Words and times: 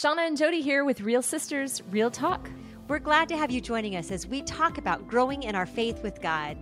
Shawna 0.00 0.26
and 0.26 0.34
Jody 0.34 0.62
here 0.62 0.82
with 0.82 1.02
Real 1.02 1.20
Sisters 1.20 1.82
Real 1.90 2.10
Talk. 2.10 2.48
We're 2.88 3.00
glad 3.00 3.28
to 3.28 3.36
have 3.36 3.50
you 3.50 3.60
joining 3.60 3.96
us 3.96 4.10
as 4.10 4.26
we 4.26 4.40
talk 4.40 4.78
about 4.78 5.06
growing 5.06 5.42
in 5.42 5.54
our 5.54 5.66
faith 5.66 6.02
with 6.02 6.22
God. 6.22 6.56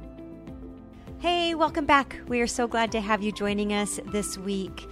Hey, 1.20 1.54
welcome 1.54 1.86
back. 1.86 2.16
We 2.26 2.40
are 2.40 2.48
so 2.48 2.66
glad 2.66 2.90
to 2.90 3.00
have 3.00 3.22
you 3.22 3.30
joining 3.30 3.72
us 3.72 4.00
this 4.06 4.36
week. 4.36 4.88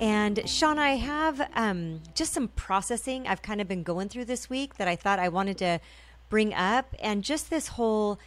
And 0.00 0.38
Shawna, 0.38 0.78
I 0.78 0.96
have 0.96 1.48
um, 1.54 2.00
just 2.16 2.32
some 2.32 2.48
processing 2.48 3.28
I've 3.28 3.42
kind 3.42 3.60
of 3.60 3.68
been 3.68 3.84
going 3.84 4.08
through 4.08 4.24
this 4.24 4.50
week 4.50 4.74
that 4.78 4.88
I 4.88 4.96
thought 4.96 5.20
I 5.20 5.28
wanted 5.28 5.58
to 5.58 5.78
bring 6.30 6.52
up, 6.52 6.96
and 6.98 7.22
just 7.22 7.48
this 7.48 7.68
whole 7.68 8.18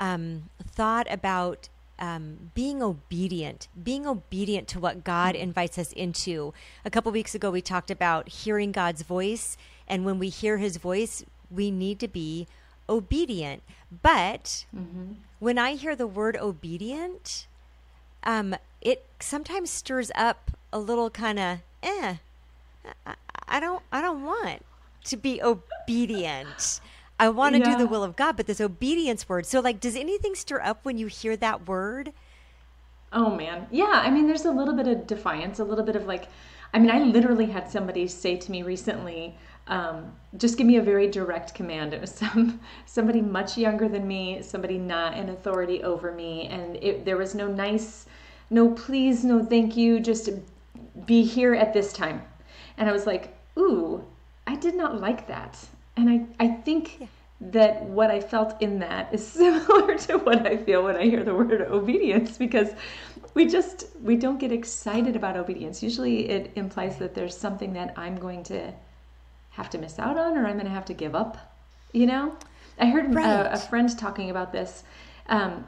um, 0.00 0.50
thought 0.64 1.06
about 1.08 1.68
um, 1.98 2.50
being 2.54 2.82
obedient, 2.82 3.68
being 3.80 4.06
obedient 4.06 4.68
to 4.68 4.80
what 4.80 5.04
God 5.04 5.34
invites 5.34 5.78
us 5.78 5.92
into. 5.92 6.52
A 6.84 6.90
couple 6.90 7.12
weeks 7.12 7.34
ago, 7.34 7.50
we 7.50 7.62
talked 7.62 7.90
about 7.90 8.28
hearing 8.28 8.72
God's 8.72 9.02
voice, 9.02 9.56
and 9.86 10.04
when 10.04 10.18
we 10.18 10.28
hear 10.28 10.58
His 10.58 10.76
voice, 10.76 11.24
we 11.50 11.70
need 11.70 12.00
to 12.00 12.08
be 12.08 12.46
obedient. 12.88 13.62
But 14.02 14.64
mm-hmm. 14.74 15.14
when 15.38 15.58
I 15.58 15.74
hear 15.74 15.94
the 15.94 16.06
word 16.06 16.36
obedient, 16.36 17.46
um, 18.24 18.56
it 18.80 19.06
sometimes 19.20 19.70
stirs 19.70 20.10
up 20.14 20.50
a 20.72 20.78
little 20.78 21.10
kind 21.10 21.38
of 21.38 21.58
eh. 21.82 22.16
I, 23.06 23.14
I 23.48 23.60
don't. 23.60 23.82
I 23.92 24.00
don't 24.00 24.24
want 24.24 24.64
to 25.04 25.16
be 25.16 25.42
obedient. 25.42 26.80
I 27.22 27.28
want 27.28 27.54
to 27.54 27.60
yeah. 27.60 27.70
do 27.70 27.78
the 27.78 27.86
will 27.86 28.02
of 28.02 28.16
God, 28.16 28.36
but 28.36 28.46
this 28.46 28.60
obedience 28.60 29.28
word. 29.28 29.46
So, 29.46 29.60
like, 29.60 29.78
does 29.78 29.94
anything 29.94 30.34
stir 30.34 30.60
up 30.60 30.80
when 30.84 30.98
you 30.98 31.06
hear 31.06 31.36
that 31.36 31.68
word? 31.68 32.12
Oh, 33.12 33.34
man. 33.36 33.68
Yeah. 33.70 34.02
I 34.04 34.10
mean, 34.10 34.26
there's 34.26 34.44
a 34.44 34.50
little 34.50 34.74
bit 34.74 34.88
of 34.88 35.06
defiance, 35.06 35.60
a 35.60 35.64
little 35.64 35.84
bit 35.84 35.94
of 35.94 36.06
like, 36.06 36.26
I 36.74 36.80
mean, 36.80 36.90
I 36.90 37.00
literally 37.04 37.46
had 37.46 37.70
somebody 37.70 38.08
say 38.08 38.36
to 38.36 38.50
me 38.50 38.64
recently, 38.64 39.36
um, 39.68 40.10
just 40.36 40.58
give 40.58 40.66
me 40.66 40.78
a 40.78 40.82
very 40.82 41.08
direct 41.08 41.54
command. 41.54 41.94
It 41.94 42.00
was 42.00 42.10
some 42.14 42.60
somebody 42.86 43.20
much 43.20 43.56
younger 43.56 43.88
than 43.88 44.08
me, 44.08 44.42
somebody 44.42 44.78
not 44.78 45.16
in 45.16 45.28
authority 45.28 45.82
over 45.84 46.10
me, 46.10 46.48
and 46.48 46.76
it, 46.76 47.04
there 47.04 47.16
was 47.16 47.34
no 47.36 47.46
nice, 47.46 48.06
no 48.50 48.70
please, 48.70 49.24
no 49.24 49.44
thank 49.44 49.76
you, 49.76 50.00
just 50.00 50.30
be 51.06 51.22
here 51.22 51.54
at 51.54 51.72
this 51.72 51.92
time. 51.92 52.22
And 52.78 52.88
I 52.88 52.92
was 52.92 53.06
like, 53.06 53.36
ooh, 53.56 54.04
I 54.46 54.56
did 54.56 54.74
not 54.74 55.00
like 55.00 55.28
that. 55.28 55.56
And 55.96 56.08
I, 56.08 56.44
I 56.44 56.48
think 56.48 56.98
yeah. 57.00 57.06
that 57.40 57.82
what 57.84 58.10
I 58.10 58.20
felt 58.20 58.60
in 58.62 58.78
that 58.80 59.12
is 59.12 59.26
similar 59.40 59.96
to 59.98 60.18
what 60.18 60.46
I 60.46 60.56
feel 60.56 60.82
when 60.84 60.96
I 60.96 61.04
hear 61.04 61.22
the 61.22 61.34
word 61.34 61.60
obedience 61.62 62.38
because 62.38 62.70
we 63.34 63.46
just 63.46 63.86
we 64.02 64.16
don't 64.16 64.38
get 64.38 64.52
excited 64.52 65.16
about 65.16 65.36
obedience. 65.36 65.82
Usually 65.82 66.28
it 66.28 66.52
implies 66.56 66.98
that 66.98 67.14
there's 67.14 67.36
something 67.36 67.72
that 67.74 67.94
I'm 67.96 68.16
going 68.16 68.42
to 68.44 68.72
have 69.50 69.70
to 69.70 69.78
miss 69.78 69.98
out 69.98 70.18
on 70.18 70.36
or 70.36 70.46
I'm 70.46 70.54
going 70.54 70.66
to 70.66 70.72
have 70.72 70.86
to 70.86 70.94
give 70.94 71.14
up, 71.14 71.36
you 71.92 72.06
know? 72.06 72.36
I 72.78 72.86
heard 72.86 73.14
right. 73.14 73.26
a, 73.26 73.52
a, 73.52 73.58
friend 73.58 73.96
talking 73.98 74.30
about 74.30 74.50
this. 74.50 74.82
Um, 75.28 75.66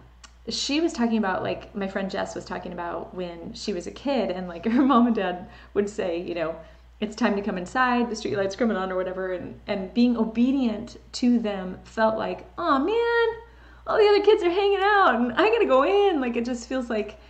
she 0.48 0.80
was 0.80 0.92
talking 0.92 1.18
about 1.18 1.42
like 1.42 1.74
my 1.74 1.86
friend 1.86 2.10
Jess 2.10 2.34
was 2.34 2.44
talking 2.44 2.72
about 2.72 3.14
when 3.14 3.52
she 3.52 3.72
was 3.72 3.86
a 3.86 3.90
kid 3.90 4.30
and 4.30 4.48
like 4.48 4.64
her 4.70 4.82
mom 4.82 5.06
and 5.06 5.16
dad 5.16 5.48
would 5.74 5.88
say, 5.88 6.20
you 6.20 6.34
know, 6.34 6.56
it's 7.04 7.14
time 7.14 7.36
to 7.36 7.42
come 7.42 7.58
inside, 7.58 8.10
the 8.10 8.16
street 8.16 8.36
lights 8.36 8.56
coming 8.56 8.76
on 8.76 8.90
or 8.90 8.96
whatever, 8.96 9.32
and, 9.32 9.60
and 9.66 9.92
being 9.92 10.16
obedient 10.16 10.96
to 11.12 11.38
them 11.38 11.78
felt 11.84 12.16
like, 12.16 12.46
oh 12.56 12.78
man, 12.78 13.42
all 13.86 13.98
the 13.98 14.08
other 14.08 14.24
kids 14.24 14.42
are 14.42 14.50
hanging 14.50 14.80
out 14.80 15.14
and 15.14 15.32
I 15.34 15.50
gotta 15.50 15.66
go 15.66 15.84
in. 15.84 16.20
Like 16.20 16.36
it 16.36 16.46
just 16.46 16.66
feels 16.66 16.88
like 16.88 17.20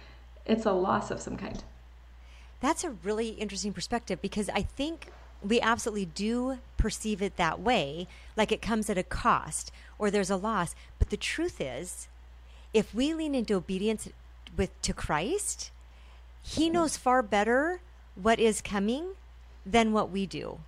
it's 0.46 0.64
a 0.64 0.72
loss 0.72 1.10
of 1.10 1.20
some 1.20 1.36
kind. 1.36 1.62
That's 2.60 2.84
a 2.84 2.90
really 2.90 3.30
interesting 3.30 3.72
perspective 3.72 4.22
because 4.22 4.48
I 4.48 4.62
think 4.62 5.10
we 5.42 5.60
absolutely 5.60 6.06
do 6.06 6.58
perceive 6.76 7.20
it 7.20 7.36
that 7.36 7.60
way, 7.60 8.06
like 8.36 8.52
it 8.52 8.62
comes 8.62 8.88
at 8.88 8.96
a 8.96 9.02
cost 9.02 9.72
or 9.98 10.10
there's 10.10 10.30
a 10.30 10.36
loss. 10.36 10.74
But 10.98 11.10
the 11.10 11.16
truth 11.16 11.60
is, 11.60 12.06
if 12.72 12.94
we 12.94 13.12
lean 13.12 13.34
into 13.34 13.54
obedience 13.54 14.08
with 14.56 14.80
to 14.82 14.92
Christ, 14.92 15.72
He 16.42 16.70
knows 16.70 16.96
far 16.96 17.22
better 17.22 17.80
what 18.14 18.38
is 18.38 18.60
coming 18.60 19.16
than 19.64 19.92
what 19.92 20.10
we 20.10 20.26
do. 20.26 20.58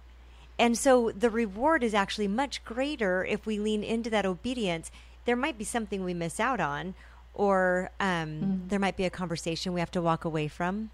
And 0.59 0.77
so 0.77 1.11
the 1.11 1.31
reward 1.31 1.83
is 1.83 1.95
actually 1.95 2.29
much 2.29 2.65
greater 2.65 3.25
if 3.25 3.45
we 3.45 3.59
lean 3.59 3.85
into 3.85 4.09
that 4.11 4.25
obedience. 4.25 4.91
There 5.27 5.37
might 5.37 5.59
be 5.59 5.65
something 5.65 6.03
we 6.03 6.15
miss 6.15 6.41
out 6.41 6.61
on, 6.61 6.95
or 7.35 7.91
um, 8.01 8.07
mm. 8.09 8.69
there 8.69 8.79
might 8.79 8.97
be 8.97 9.05
a 9.05 9.11
conversation 9.11 9.75
we 9.75 9.81
have 9.81 9.91
to 9.93 10.01
walk 10.01 10.25
away 10.25 10.49
from. 10.49 10.91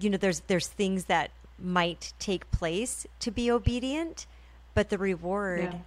You 0.00 0.10
know, 0.10 0.16
there's 0.18 0.40
there's 0.40 0.66
things 0.66 1.04
that 1.04 1.30
might 1.58 2.12
take 2.18 2.50
place 2.50 3.06
to 3.20 3.30
be 3.30 3.50
obedient, 3.50 4.26
but 4.74 4.90
the 4.90 4.98
reward 4.98 5.72
yeah. 5.72 5.78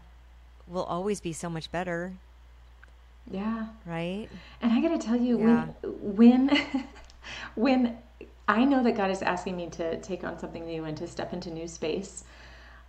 will 0.68 0.84
always 0.84 1.20
be 1.22 1.34
so 1.34 1.50
much 1.50 1.72
better. 1.72 2.14
Yeah. 3.30 3.68
Right. 3.86 4.28
And 4.62 4.72
I 4.72 4.82
got 4.82 5.00
to 5.00 5.06
tell 5.06 5.18
you, 5.18 5.40
yeah. 5.40 5.66
when 5.84 6.50
when 6.56 6.78
when 7.56 7.98
I 8.48 8.66
know 8.66 8.84
that 8.84 8.98
God 8.98 9.12
is 9.12 9.22
asking 9.22 9.56
me 9.56 9.68
to 9.72 10.00
take 10.02 10.24
on 10.24 10.38
something 10.38 10.66
new 10.66 10.86
and 10.86 10.98
to 10.98 11.08
step 11.08 11.34
into 11.34 11.50
new 11.50 11.68
space. 11.68 12.24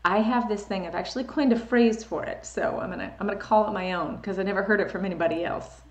I 0.04 0.18
have 0.18 0.48
this 0.48 0.64
thing. 0.64 0.86
I've 0.86 0.94
actually 0.94 1.24
coined 1.24 1.52
a 1.52 1.58
phrase 1.58 2.02
for 2.02 2.24
it, 2.24 2.44
so 2.44 2.78
I'm 2.80 2.90
gonna 2.90 3.14
I'm 3.20 3.26
gonna 3.26 3.38
call 3.38 3.68
it 3.68 3.72
my 3.72 3.92
own 3.92 4.16
because 4.16 4.38
I 4.38 4.42
never 4.42 4.62
heard 4.62 4.80
it 4.80 4.90
from 4.90 5.04
anybody 5.04 5.44
else. 5.44 5.82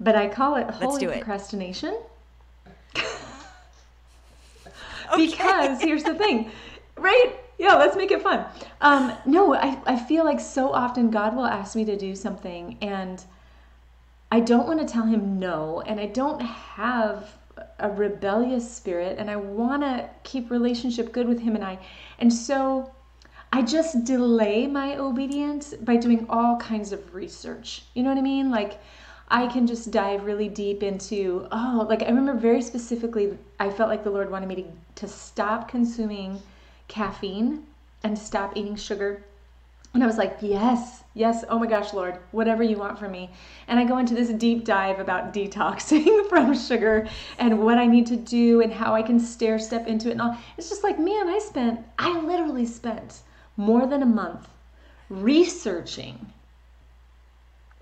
But 0.00 0.16
I 0.16 0.26
call 0.28 0.56
it 0.56 0.68
holy 0.70 1.06
procrastination. 1.06 1.98
It. 5.12 5.30
because 5.30 5.82
here's 5.82 6.02
the 6.02 6.14
thing, 6.14 6.50
right? 6.96 7.34
Yeah, 7.58 7.74
let's 7.74 7.94
make 7.94 8.10
it 8.10 8.22
fun. 8.22 8.46
Um, 8.80 9.12
no, 9.26 9.54
I, 9.54 9.80
I 9.86 9.96
feel 9.96 10.24
like 10.24 10.40
so 10.40 10.72
often 10.72 11.10
God 11.10 11.36
will 11.36 11.44
ask 11.44 11.76
me 11.76 11.84
to 11.84 11.96
do 11.96 12.16
something 12.16 12.78
and 12.80 13.22
I 14.32 14.40
don't 14.40 14.66
want 14.66 14.80
to 14.80 14.86
tell 14.86 15.04
him 15.04 15.38
no, 15.38 15.80
and 15.82 16.00
I 16.00 16.06
don't 16.06 16.40
have 16.40 17.36
a 17.78 17.90
rebellious 17.90 18.70
spirit 18.70 19.18
and 19.18 19.30
I 19.30 19.36
want 19.36 19.82
to 19.82 20.08
keep 20.22 20.50
relationship 20.50 21.12
good 21.12 21.28
with 21.28 21.40
him 21.40 21.54
and 21.54 21.64
I. 21.64 21.78
And 22.18 22.32
so 22.32 22.90
I 23.52 23.62
just 23.62 24.04
delay 24.04 24.66
my 24.66 24.96
obedience 24.96 25.74
by 25.74 25.96
doing 25.96 26.26
all 26.28 26.56
kinds 26.56 26.92
of 26.92 27.14
research. 27.14 27.84
You 27.94 28.02
know 28.02 28.08
what 28.08 28.18
I 28.18 28.22
mean? 28.22 28.50
Like 28.50 28.80
I 29.28 29.46
can 29.46 29.66
just 29.66 29.90
dive 29.90 30.24
really 30.24 30.48
deep 30.48 30.82
into 30.82 31.46
oh, 31.52 31.86
like 31.88 32.02
I 32.02 32.06
remember 32.06 32.34
very 32.34 32.62
specifically 32.62 33.38
I 33.58 33.70
felt 33.70 33.88
like 33.88 34.04
the 34.04 34.10
Lord 34.10 34.30
wanted 34.30 34.48
me 34.48 34.56
to 34.56 34.64
to 34.96 35.08
stop 35.08 35.68
consuming 35.68 36.42
caffeine 36.88 37.66
and 38.02 38.18
stop 38.18 38.56
eating 38.56 38.76
sugar. 38.76 39.24
And 39.94 40.02
I 40.02 40.06
was 40.06 40.18
like, 40.18 40.36
yes, 40.40 41.04
Yes, 41.16 41.44
oh 41.48 41.60
my 41.60 41.66
gosh, 41.66 41.94
Lord, 41.94 42.18
whatever 42.32 42.64
you 42.64 42.76
want 42.76 42.98
from 42.98 43.12
me. 43.12 43.30
And 43.68 43.78
I 43.78 43.84
go 43.84 43.98
into 43.98 44.14
this 44.14 44.30
deep 44.30 44.64
dive 44.64 44.98
about 44.98 45.32
detoxing 45.32 46.28
from 46.28 46.58
sugar 46.58 47.08
and 47.38 47.60
what 47.60 47.78
I 47.78 47.86
need 47.86 48.06
to 48.08 48.16
do 48.16 48.60
and 48.60 48.72
how 48.72 48.94
I 48.96 49.02
can 49.02 49.20
stair 49.20 49.60
step 49.60 49.86
into 49.86 50.08
it 50.08 50.12
and 50.12 50.20
all. 50.20 50.36
It's 50.58 50.68
just 50.68 50.82
like, 50.82 50.98
man, 50.98 51.28
I 51.28 51.38
spent, 51.38 51.80
I 52.00 52.18
literally 52.18 52.66
spent 52.66 53.20
more 53.56 53.86
than 53.86 54.02
a 54.02 54.06
month 54.06 54.48
researching 55.08 56.32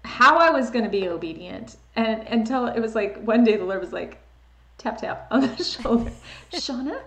how 0.05 0.37
I 0.37 0.51
was 0.51 0.69
going 0.69 0.85
to 0.85 0.91
be 0.91 1.09
obedient. 1.09 1.77
And 1.97 2.29
until 2.29 2.67
it 2.67 2.81
was 2.81 2.95
like 2.95 3.23
one 3.25 3.45
day 3.45 3.57
the 3.57 3.65
Lord 3.65 3.81
was 3.81 3.95
like, 3.95 4.21
tap, 4.77 4.99
tap 4.99 5.27
on 5.31 5.41
the 5.41 5.65
shoulder, 5.65 6.13
Shawna. 6.53 7.01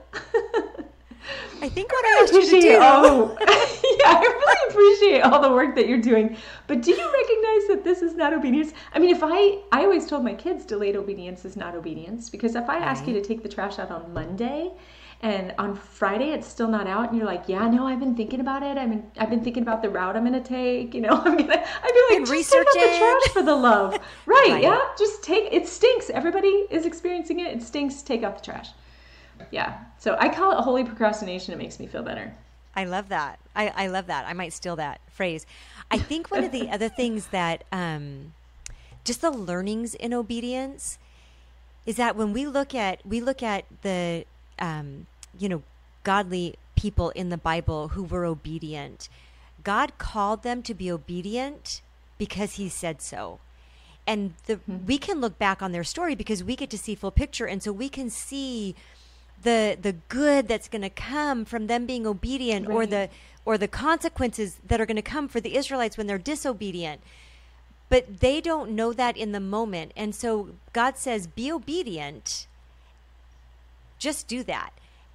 I 1.61 1.69
think 1.69 1.91
what 1.91 2.05
I 2.05 2.19
asked 2.23 2.33
you 2.33 2.49
to 2.49 2.61
do. 2.61 2.81
All, 2.81 3.05
oh. 3.05 3.37
yeah, 3.99 4.23
appreciate 4.75 5.21
all 5.21 5.41
the 5.41 5.51
work 5.51 5.75
that 5.75 5.87
you're 5.87 6.01
doing. 6.01 6.37
But 6.67 6.81
do 6.81 6.91
you 6.91 6.97
recognize 6.97 7.67
that 7.69 7.81
this 7.83 8.01
is 8.01 8.15
not 8.15 8.33
obedience? 8.33 8.73
I 8.93 8.99
mean, 8.99 9.15
if 9.15 9.21
I, 9.23 9.59
I 9.71 9.83
always 9.83 10.05
told 10.05 10.23
my 10.23 10.33
kids 10.33 10.65
delayed 10.65 10.95
obedience 10.95 11.45
is 11.45 11.55
not 11.55 11.75
obedience 11.75 12.29
because 12.29 12.55
if 12.55 12.69
I 12.69 12.77
ask 12.77 13.07
you 13.07 13.13
to 13.13 13.21
take 13.21 13.43
the 13.43 13.49
trash 13.49 13.79
out 13.79 13.91
on 13.91 14.13
Monday 14.13 14.71
and 15.21 15.55
on 15.57 15.75
Friday 15.75 16.31
it's 16.31 16.45
still 16.45 16.67
not 16.67 16.87
out, 16.87 17.09
and 17.09 17.17
you're 17.17 17.25
like, 17.25 17.45
yeah, 17.47 17.67
no, 17.69 17.87
I've 17.87 17.99
been 17.99 18.15
thinking 18.15 18.41
about 18.41 18.63
it. 18.63 18.77
I 18.77 18.85
mean, 18.85 19.09
I've 19.17 19.29
been 19.29 19.43
thinking 19.43 19.63
about 19.63 19.81
the 19.81 19.89
route 19.89 20.17
I'm 20.17 20.25
gonna 20.25 20.43
take. 20.43 20.93
You 20.93 21.01
know, 21.01 21.09
I'm 21.25 21.37
gonna, 21.37 21.63
I'd 21.83 22.09
be 22.09 22.19
like, 22.19 22.29
research 22.29 22.67
take 22.73 22.83
out 22.83 22.91
the 22.91 22.97
trash 22.97 23.33
for 23.33 23.41
the 23.41 23.55
love, 23.55 23.93
right, 24.25 24.49
right? 24.49 24.63
Yeah, 24.63 24.79
just 24.97 25.23
take. 25.23 25.51
It 25.53 25.67
stinks. 25.67 26.09
Everybody 26.09 26.65
is 26.69 26.85
experiencing 26.85 27.39
it. 27.39 27.55
It 27.55 27.63
stinks. 27.63 28.01
Take 28.01 28.23
out 28.23 28.37
the 28.37 28.43
trash 28.43 28.69
yeah. 29.51 29.79
So 29.97 30.15
I 30.19 30.29
call 30.29 30.57
it 30.57 30.61
holy 30.63 30.83
procrastination. 30.83 31.53
It 31.53 31.57
makes 31.57 31.79
me 31.79 31.87
feel 31.87 32.03
better. 32.03 32.33
I 32.75 32.83
love 32.85 33.09
that. 33.09 33.39
I, 33.55 33.67
I 33.69 33.87
love 33.87 34.07
that. 34.07 34.25
I 34.27 34.33
might 34.33 34.53
steal 34.53 34.75
that 34.75 34.99
phrase. 35.09 35.45
I 35.89 35.97
think 35.97 36.29
one 36.29 36.43
of 36.43 36.51
the 36.51 36.69
other 36.69 36.89
things 37.01 37.27
that 37.27 37.63
um, 37.71 38.33
just 39.03 39.21
the 39.21 39.31
learnings 39.31 39.95
in 39.95 40.13
obedience 40.13 40.97
is 41.85 41.95
that 41.97 42.15
when 42.15 42.33
we 42.33 42.47
look 42.47 42.73
at 42.73 43.05
we 43.05 43.21
look 43.21 43.43
at 43.43 43.65
the 43.81 44.25
um, 44.59 45.05
you 45.37 45.47
know 45.47 45.63
godly 46.03 46.55
people 46.75 47.09
in 47.11 47.29
the 47.29 47.37
Bible 47.37 47.89
who 47.89 48.03
were 48.03 48.25
obedient. 48.25 49.09
God 49.63 49.97
called 49.97 50.43
them 50.43 50.61
to 50.63 50.73
be 50.75 50.91
obedient 50.91 51.81
because 52.17 52.53
He 52.53 52.69
said 52.69 53.01
so 53.01 53.39
and 54.07 54.33
the, 54.45 54.57
mm-hmm. 54.57 54.85
we 54.85 54.97
can 54.97 55.19
look 55.19 55.37
back 55.37 55.61
on 55.61 55.71
their 55.71 55.83
story 55.83 56.15
because 56.15 56.43
we 56.43 56.55
get 56.55 56.69
to 56.69 56.77
see 56.77 56.95
full 56.95 57.11
picture 57.11 57.45
and 57.45 57.61
so 57.61 57.71
we 57.71 57.89
can 57.89 58.09
see 58.09 58.75
the 59.41 59.77
the 59.79 59.93
good 60.09 60.47
that's 60.47 60.67
going 60.67 60.81
to 60.81 60.89
come 60.89 61.45
from 61.45 61.67
them 61.67 61.85
being 61.85 62.07
obedient 62.07 62.67
or 62.67 62.85
the 62.85 63.09
or 63.45 63.57
the 63.57 63.67
consequences 63.67 64.57
that 64.65 64.81
are 64.81 64.85
going 64.85 64.95
to 64.95 65.01
come 65.03 65.27
for 65.27 65.39
the 65.39 65.55
Israelites 65.55 65.97
when 65.97 66.07
they're 66.07 66.17
disobedient. 66.17 67.01
But 67.89 68.19
they 68.19 68.41
don't 68.41 68.71
know 68.71 68.91
that 68.93 69.15
in 69.15 69.31
the 69.31 69.39
moment. 69.39 69.91
And 69.95 70.15
so 70.15 70.55
God 70.73 70.97
says, 70.97 71.27
be 71.27 71.51
obedient. 71.51 72.47
Just 73.99 74.27
do 74.27 74.41
that. 74.43 74.71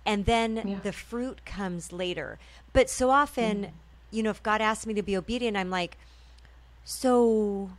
And 0.06 0.25
then 0.25 0.62
Yeah. 0.64 0.78
the 0.81 0.93
fruit 0.93 1.44
comes 1.44 1.93
later. 1.93 2.38
But 2.72 2.88
so 2.88 3.11
often, 3.11 3.64
Mm. 3.64 3.70
you 4.12 4.22
know, 4.22 4.31
if 4.31 4.43
God 4.43 4.61
asks 4.61 4.87
me 4.87 4.94
to 4.94 5.02
be 5.02 5.17
obedient, 5.17 5.56
I'm 5.56 5.70
like, 5.70 5.99
so 6.84 7.70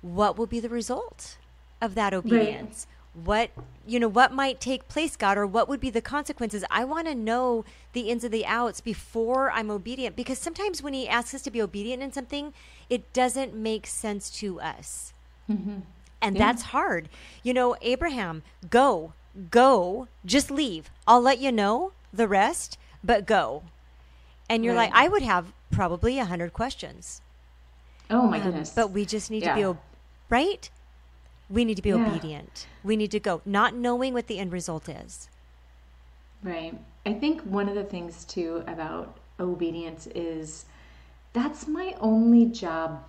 what 0.00 0.38
will 0.38 0.46
be 0.46 0.60
the 0.60 0.68
result 0.68 1.36
of 1.80 1.94
that 1.96 2.14
obedience? 2.14 2.86
What, 3.14 3.50
you 3.86 3.98
know, 3.98 4.08
what 4.08 4.32
might 4.32 4.60
take 4.60 4.86
place, 4.88 5.16
God, 5.16 5.36
or 5.38 5.46
what 5.46 5.68
would 5.68 5.80
be 5.80 5.90
the 5.90 6.00
consequences? 6.00 6.64
I 6.70 6.84
want 6.84 7.08
to 7.08 7.14
know 7.14 7.64
the 7.92 8.10
ins 8.10 8.22
and 8.22 8.32
the 8.32 8.46
outs 8.46 8.80
before 8.80 9.50
I'm 9.50 9.70
obedient 9.70 10.14
because 10.14 10.38
sometimes 10.38 10.82
when 10.82 10.92
He 10.94 11.08
asks 11.08 11.34
us 11.34 11.42
to 11.42 11.50
be 11.50 11.60
obedient 11.60 12.02
in 12.02 12.12
something, 12.12 12.52
it 12.88 13.12
doesn't 13.12 13.54
make 13.54 13.86
sense 13.86 14.30
to 14.38 14.60
us. 14.60 15.12
And 15.48 15.82
Yeah. 16.20 16.32
that's 16.38 16.62
hard. 16.62 17.08
You 17.42 17.54
know, 17.54 17.76
Abraham, 17.80 18.42
go, 18.70 19.14
go, 19.50 20.06
just 20.24 20.50
leave. 20.50 20.90
I'll 21.06 21.20
let 21.22 21.38
you 21.38 21.50
know 21.50 21.92
the 22.12 22.28
rest, 22.28 22.78
but 23.02 23.26
go. 23.26 23.62
And 24.48 24.64
you're 24.64 24.74
like, 24.74 24.90
I 24.94 25.08
would 25.08 25.22
have 25.22 25.52
probably 25.70 26.18
a 26.18 26.24
hundred 26.24 26.52
questions. 26.52 27.20
Oh 28.10 28.26
my 28.26 28.38
Um, 28.38 28.44
goodness. 28.44 28.70
But 28.74 28.90
we 28.90 29.04
just 29.04 29.30
need 29.30 29.42
to 29.44 29.54
be, 29.54 29.60
Yeah. 29.60 29.68
ob- 29.68 29.80
right? 30.28 30.70
We 31.48 31.64
need 31.64 31.76
to 31.76 31.82
be 31.82 31.90
Yeah. 31.90 31.96
obedient. 31.96 32.66
We 32.82 32.96
need 32.96 33.10
to 33.12 33.20
go, 33.20 33.42
not 33.44 33.74
knowing 33.74 34.12
what 34.14 34.26
the 34.26 34.38
end 34.38 34.52
result 34.52 34.88
is. 34.88 35.28
Right. 36.42 36.78
I 37.06 37.14
think 37.14 37.42
one 37.42 37.68
of 37.68 37.74
the 37.74 37.84
things 37.84 38.24
too 38.24 38.62
about 38.66 39.16
obedience 39.40 40.06
is 40.14 40.66
that's 41.32 41.66
my 41.66 41.94
only 42.00 42.46
job. 42.46 43.02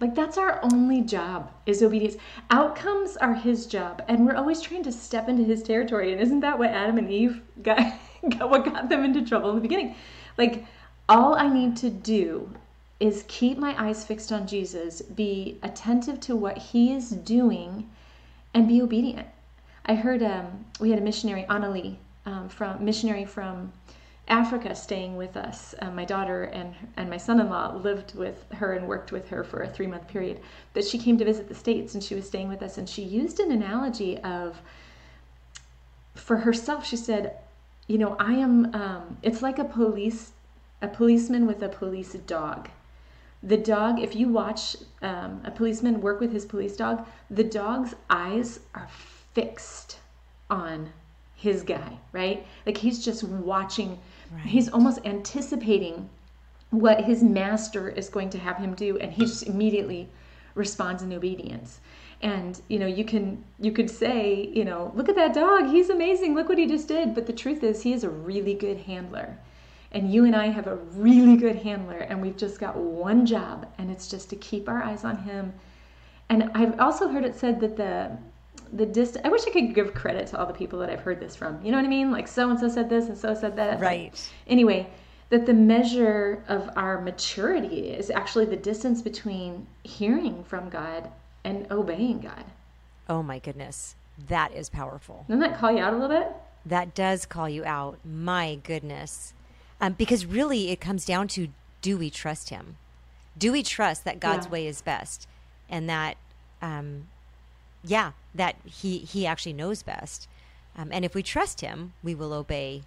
Like 0.00 0.14
that's 0.14 0.36
our 0.38 0.60
only 0.62 1.00
job 1.00 1.50
is 1.64 1.82
obedience. 1.82 2.16
Outcomes 2.50 3.16
are 3.16 3.34
his 3.34 3.66
job, 3.66 4.02
and 4.08 4.26
we're 4.26 4.36
always 4.36 4.60
trying 4.60 4.82
to 4.84 4.92
step 4.92 5.28
into 5.28 5.42
his 5.42 5.62
territory. 5.62 6.12
And 6.12 6.20
isn't 6.20 6.40
that 6.40 6.58
what 6.58 6.70
Adam 6.70 6.98
and 6.98 7.10
Eve 7.10 7.40
got, 7.62 7.78
got 8.38 8.50
what 8.50 8.64
got 8.64 8.88
them 8.88 9.04
into 9.04 9.22
trouble 9.24 9.50
in 9.50 9.56
the 9.56 9.62
beginning? 9.62 9.94
Like 10.38 10.64
all 11.08 11.34
I 11.34 11.48
need 11.48 11.76
to 11.78 11.90
do 11.90 12.52
is 12.98 13.24
keep 13.28 13.58
my 13.58 13.74
eyes 13.82 14.04
fixed 14.04 14.32
on 14.32 14.46
Jesus, 14.46 15.02
be 15.02 15.58
attentive 15.62 16.18
to 16.20 16.34
what 16.34 16.56
he 16.56 16.92
is 16.92 17.10
doing, 17.10 17.90
and 18.54 18.66
be 18.66 18.80
obedient. 18.80 19.26
I 19.84 19.94
heard 19.94 20.22
um, 20.22 20.64
we 20.80 20.90
had 20.90 20.98
a 20.98 21.02
missionary, 21.02 21.44
Annalie, 21.48 21.96
um, 22.24 22.48
from 22.48 22.82
missionary 22.84 23.24
from 23.24 23.72
Africa, 24.28 24.74
staying 24.74 25.16
with 25.16 25.36
us. 25.36 25.74
Um, 25.80 25.94
my 25.94 26.04
daughter 26.04 26.44
and 26.44 26.74
and 26.96 27.08
my 27.08 27.18
son-in-law 27.18 27.76
lived 27.76 28.14
with 28.14 28.44
her 28.52 28.72
and 28.72 28.88
worked 28.88 29.12
with 29.12 29.28
her 29.28 29.44
for 29.44 29.62
a 29.62 29.68
three-month 29.68 30.08
period. 30.08 30.40
But 30.72 30.84
she 30.84 30.98
came 30.98 31.18
to 31.18 31.24
visit 31.24 31.48
the 31.48 31.54
states, 31.54 31.94
and 31.94 32.02
she 32.02 32.14
was 32.14 32.26
staying 32.26 32.48
with 32.48 32.62
us, 32.62 32.78
and 32.78 32.88
she 32.88 33.02
used 33.02 33.38
an 33.38 33.52
analogy 33.52 34.18
of 34.18 34.60
for 36.14 36.38
herself. 36.38 36.84
She 36.86 36.96
said, 36.96 37.36
"You 37.86 37.98
know, 37.98 38.16
I 38.18 38.32
am. 38.32 38.74
Um, 38.74 39.18
it's 39.22 39.42
like 39.42 39.58
a 39.58 39.64
police, 39.64 40.32
a 40.80 40.88
policeman 40.88 41.46
with 41.46 41.62
a 41.62 41.68
police 41.68 42.14
dog." 42.14 42.70
The 43.42 43.56
dog 43.56 44.00
if 44.00 44.16
you 44.16 44.28
watch 44.28 44.76
um, 45.02 45.40
a 45.44 45.50
policeman 45.50 46.00
work 46.00 46.20
with 46.20 46.32
his 46.32 46.44
police 46.44 46.76
dog 46.76 47.06
the 47.30 47.44
dog's 47.44 47.94
eyes 48.10 48.60
are 48.74 48.88
fixed 49.34 49.98
on 50.50 50.90
his 51.34 51.62
guy 51.62 51.98
right? 52.12 52.46
Like 52.64 52.78
he's 52.78 53.04
just 53.04 53.22
watching 53.24 53.98
he's 54.44 54.68
almost 54.70 55.00
anticipating 55.04 56.08
what 56.70 57.04
his 57.04 57.22
master 57.22 57.88
is 57.88 58.08
going 58.08 58.30
to 58.30 58.38
have 58.38 58.56
him 58.56 58.74
do 58.74 58.98
and 58.98 59.12
he 59.12 59.22
just 59.22 59.46
immediately 59.46 60.08
responds 60.54 61.02
in 61.02 61.12
obedience. 61.12 61.80
And 62.22 62.60
you 62.68 62.78
know 62.78 62.86
you 62.86 63.04
can 63.04 63.44
you 63.60 63.72
could 63.72 63.90
say 63.90 64.50
you 64.52 64.64
know 64.64 64.90
look 64.94 65.08
at 65.10 65.16
that 65.16 65.34
dog 65.34 65.70
he's 65.70 65.90
amazing 65.90 66.34
look 66.34 66.48
what 66.48 66.58
he 66.58 66.66
just 66.66 66.88
did 66.88 67.14
but 67.14 67.26
the 67.26 67.32
truth 67.32 67.62
is 67.62 67.82
he 67.82 67.92
is 67.92 68.04
a 68.04 68.08
really 68.08 68.54
good 68.54 68.78
handler 68.78 69.38
and 69.92 70.12
you 70.12 70.24
and 70.24 70.34
I 70.34 70.48
have 70.48 70.66
a 70.66 70.76
really 70.94 71.36
good 71.36 71.56
handler, 71.56 71.98
and 71.98 72.20
we've 72.20 72.36
just 72.36 72.58
got 72.58 72.76
one 72.76 73.26
job, 73.26 73.66
and 73.78 73.90
it's 73.90 74.08
just 74.08 74.30
to 74.30 74.36
keep 74.36 74.68
our 74.68 74.82
eyes 74.82 75.04
on 75.04 75.18
him. 75.18 75.52
And 76.28 76.50
I've 76.54 76.78
also 76.80 77.08
heard 77.08 77.24
it 77.24 77.34
said 77.34 77.60
that 77.60 77.76
the 77.76 78.16
the 78.72 78.86
distance. 78.86 79.24
I 79.24 79.28
wish 79.28 79.46
I 79.46 79.50
could 79.50 79.74
give 79.74 79.94
credit 79.94 80.26
to 80.28 80.38
all 80.38 80.46
the 80.46 80.52
people 80.52 80.78
that 80.80 80.90
I've 80.90 81.00
heard 81.00 81.20
this 81.20 81.36
from. 81.36 81.64
You 81.64 81.70
know 81.70 81.78
what 81.78 81.86
I 81.86 81.88
mean? 81.88 82.10
Like 82.10 82.26
so 82.26 82.50
and 82.50 82.58
so 82.58 82.68
said 82.68 82.88
this, 82.88 83.06
and 83.06 83.16
so 83.16 83.34
said 83.34 83.56
that. 83.56 83.80
Right. 83.80 84.30
Anyway, 84.48 84.88
that 85.30 85.46
the 85.46 85.54
measure 85.54 86.42
of 86.48 86.70
our 86.76 87.00
maturity 87.00 87.90
is 87.90 88.10
actually 88.10 88.46
the 88.46 88.56
distance 88.56 89.02
between 89.02 89.66
hearing 89.84 90.44
from 90.44 90.68
God 90.68 91.10
and 91.44 91.70
obeying 91.70 92.20
God. 92.20 92.44
Oh 93.08 93.22
my 93.22 93.38
goodness. 93.38 93.94
That 94.28 94.52
is 94.52 94.68
powerful. 94.68 95.24
Doesn't 95.28 95.40
that 95.40 95.58
call 95.58 95.72
you 95.72 95.78
out 95.78 95.92
a 95.92 95.96
little 95.96 96.16
bit? 96.16 96.32
That 96.64 96.94
does 96.94 97.26
call 97.26 97.48
you 97.48 97.64
out. 97.64 97.98
My 98.04 98.58
goodness. 98.64 99.34
Um, 99.80 99.92
because 99.92 100.24
really, 100.26 100.70
it 100.70 100.80
comes 100.80 101.04
down 101.04 101.28
to 101.28 101.48
do 101.82 101.98
we 101.98 102.10
trust 102.10 102.50
Him? 102.50 102.76
Do 103.36 103.52
we 103.52 103.62
trust 103.62 104.04
that 104.04 104.20
God's 104.20 104.46
Yeah. 104.46 104.52
way 104.52 104.66
is 104.66 104.80
best, 104.80 105.28
and 105.68 105.88
that, 105.88 106.16
um, 106.62 107.08
yeah, 107.84 108.12
that 108.34 108.56
He 108.64 108.98
He 108.98 109.26
actually 109.26 109.52
knows 109.52 109.82
best. 109.82 110.28
Um, 110.76 110.90
and 110.92 111.04
if 111.04 111.14
we 111.14 111.22
trust 111.22 111.60
Him, 111.60 111.92
we 112.02 112.14
will 112.14 112.32
obey 112.32 112.82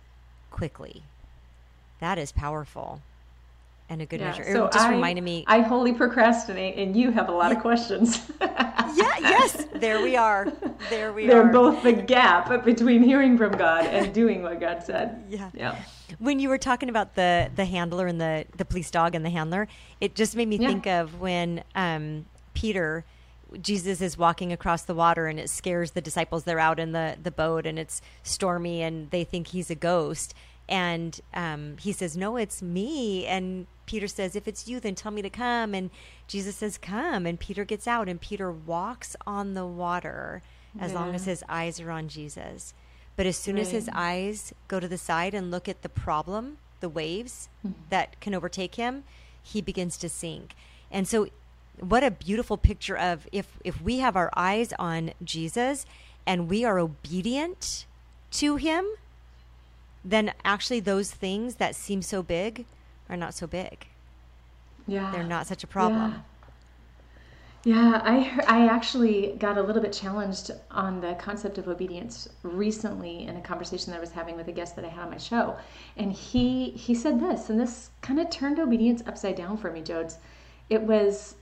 quickly. 0.51 1.03
That 1.99 2.17
is 2.17 2.31
powerful, 2.31 3.01
and 3.89 4.01
a 4.01 4.05
good 4.05 4.21
measure. 4.21 4.43
It 4.43 4.53
just 4.71 4.85
I, 4.87 4.91
reminded 4.91 5.23
me. 5.23 5.43
I 5.47 5.59
wholly 5.61 5.93
procrastinate, 5.93 6.77
and 6.77 6.95
you 6.95 7.11
have 7.11 7.29
a 7.29 7.33
lot 7.33 7.51
of 7.51 7.59
questions. 7.59 8.21
Yes. 9.29 9.65
There 9.73 10.01
we 10.01 10.15
are. 10.15 10.51
There 10.89 11.13
we 11.13 11.27
They're 11.27 11.47
are. 11.47 11.51
both 11.51 11.83
the 11.83 11.93
gap 11.93 12.63
between 12.65 13.03
hearing 13.03 13.37
from 13.37 13.51
God 13.53 13.85
and 13.85 14.13
doing 14.13 14.43
what 14.43 14.59
God 14.59 14.83
said. 14.83 15.23
Yeah. 15.29 15.49
Yeah. 15.53 15.75
when 16.19 16.39
you 16.39 16.49
were 16.49 16.57
talking 16.57 16.89
about 16.89 17.15
the 17.15 17.49
the 17.55 17.65
handler 17.65 18.07
and 18.07 18.19
the 18.19 18.45
the 18.57 18.65
police 18.65 18.89
dog 18.91 19.15
and 19.15 19.25
the 19.25 19.29
handler, 19.29 19.67
it 20.01 20.15
just 20.15 20.35
made 20.35 20.47
me 20.47 20.57
Yeah. 20.57 20.67
think 20.69 20.87
of 20.87 21.19
when 21.19 21.63
um, 21.75 22.25
Peter. 22.53 23.05
Jesus 23.63 23.99
is 23.99 24.15
walking 24.15 24.53
across 24.53 24.83
the 24.83 24.93
water 24.93 25.25
and 25.25 25.39
it 25.39 25.49
scares 25.49 25.91
the 25.91 26.01
disciples. 26.01 26.43
They're 26.43 26.59
out 26.59 26.77
in 26.79 26.91
the, 26.91 27.17
the 27.23 27.31
boat 27.31 27.65
and 27.65 27.79
it's 27.79 27.99
stormy 28.21 28.83
and 28.83 29.09
they 29.09 29.23
think 29.23 29.47
he's 29.47 29.71
a 29.71 29.75
ghost. 29.75 30.35
And 30.69 31.19
um, 31.33 31.77
he 31.79 31.91
says, 31.91 32.15
No, 32.15 32.37
it's 32.37 32.61
me. 32.61 33.25
And 33.25 33.67
Peter 33.85 34.07
says, 34.07 34.35
If 34.35 34.47
it's 34.47 34.67
you, 34.67 34.79
then 34.79 34.95
tell 34.95 35.11
me 35.11 35.21
to 35.23 35.29
come. 35.29 35.73
And 35.73 35.89
Jesus 36.27 36.55
says, 36.55 36.77
Come. 36.77 37.25
And 37.25 37.39
Peter 37.39 37.65
gets 37.65 37.87
out 37.87 38.07
and 38.07 38.21
Peter 38.21 38.51
walks 38.51 39.15
on 39.27 39.55
the 39.55 39.65
water 39.65 40.41
as 40.79 40.93
long 40.93 41.15
as 41.15 41.25
his 41.25 41.43
eyes 41.49 41.79
are 41.81 41.89
on 41.89 42.07
Jesus. 42.07 42.73
But 43.15 43.25
as 43.25 43.35
soon 43.35 43.57
as 43.57 43.71
his 43.71 43.89
eyes 43.91 44.53
go 44.67 44.79
to 44.79 44.87
the 44.87 44.97
side 44.97 45.33
and 45.33 45.51
look 45.51 45.67
at 45.67 45.81
the 45.81 45.89
problem, 45.89 46.59
the 46.79 46.87
waves 46.87 47.49
that 47.89 48.19
can 48.21 48.35
overtake 48.35 48.75
him, 48.75 49.03
he 49.41 49.61
begins 49.61 49.97
to 49.97 50.07
sink. 50.07 50.55
And 50.91 51.07
so 51.07 51.27
what 51.79 52.03
a 52.03 52.11
beautiful 52.11 52.57
picture 52.57 52.97
of 52.97 53.27
if 53.31 53.57
if 53.63 53.81
we 53.81 53.99
have 53.99 54.15
our 54.15 54.29
eyes 54.35 54.73
on 54.77 55.11
Jesus 55.23 55.85
and 56.25 56.49
we 56.49 56.63
are 56.63 56.77
obedient 56.77 57.85
to 58.31 58.57
him, 58.57 58.85
then 60.03 60.33
actually 60.45 60.79
those 60.79 61.11
things 61.11 61.55
that 61.55 61.75
seem 61.75 62.01
so 62.01 62.23
big 62.23 62.65
are 63.09 63.17
not 63.17 63.33
so 63.33 63.47
big. 63.47 63.87
Yeah. 64.87 65.11
They're 65.11 65.23
not 65.23 65.47
such 65.47 65.63
a 65.63 65.67
problem. 65.67 66.23
Yeah, 67.63 67.91
yeah 67.91 68.01
I, 68.03 68.61
I 68.61 68.67
actually 68.67 69.35
got 69.37 69.57
a 69.57 69.61
little 69.61 69.81
bit 69.81 69.93
challenged 69.93 70.51
on 70.71 71.01
the 71.01 71.13
concept 71.15 71.57
of 71.57 71.67
obedience 71.67 72.27
recently 72.43 73.27
in 73.27 73.35
a 73.35 73.41
conversation 73.41 73.91
that 73.91 73.97
I 73.97 73.99
was 73.99 74.11
having 74.11 74.35
with 74.35 74.47
a 74.47 74.51
guest 74.51 74.75
that 74.77 74.85
I 74.85 74.89
had 74.89 75.03
on 75.03 75.11
my 75.11 75.17
show. 75.17 75.57
And 75.97 76.13
he, 76.13 76.71
he 76.71 76.95
said 76.95 77.19
this, 77.19 77.49
and 77.49 77.59
this 77.59 77.89
kind 78.01 78.19
of 78.19 78.29
turned 78.29 78.59
obedience 78.59 79.03
upside 79.05 79.35
down 79.35 79.57
for 79.57 79.71
me, 79.71 79.81
Jodes. 79.81 80.17
It 80.69 80.81
was 80.81 81.35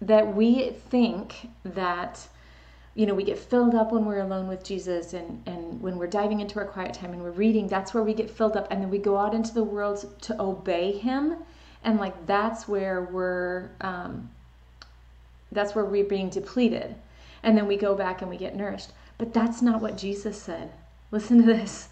that 0.00 0.34
we 0.34 0.70
think 0.90 1.48
that 1.64 2.26
you 2.94 3.06
know 3.06 3.14
we 3.14 3.24
get 3.24 3.38
filled 3.38 3.74
up 3.74 3.90
when 3.90 4.04
we're 4.04 4.20
alone 4.20 4.46
with 4.48 4.62
jesus 4.62 5.14
and 5.14 5.42
and 5.46 5.80
when 5.80 5.96
we're 5.96 6.06
diving 6.06 6.40
into 6.40 6.58
our 6.58 6.66
quiet 6.66 6.92
time 6.94 7.12
and 7.12 7.22
we're 7.22 7.30
reading 7.30 7.66
that's 7.66 7.94
where 7.94 8.02
we 8.02 8.12
get 8.12 8.30
filled 8.30 8.56
up. 8.56 8.68
And 8.70 8.82
then 8.82 8.90
we 8.90 8.98
go 8.98 9.16
out 9.16 9.34
into 9.34 9.54
the 9.54 9.64
world 9.64 10.06
to 10.22 10.40
obey 10.40 10.92
him. 10.92 11.36
And 11.82 11.98
like 11.98 12.26
that's 12.26 12.68
where 12.68 13.02
we're 13.10 13.70
um, 13.80 14.30
that's 15.50 15.74
where 15.74 15.84
we're 15.86 16.04
being 16.04 16.28
depleted. 16.28 16.94
And 17.42 17.56
then 17.56 17.66
we 17.66 17.76
go 17.76 17.94
back 17.94 18.20
and 18.20 18.30
we 18.30 18.36
get 18.36 18.54
nourished. 18.54 18.90
But 19.18 19.32
that's 19.32 19.62
not 19.62 19.80
what 19.80 19.96
jesus 19.96 20.40
said. 20.40 20.70
Listen 21.10 21.38
to 21.38 21.44
this. 21.44 21.88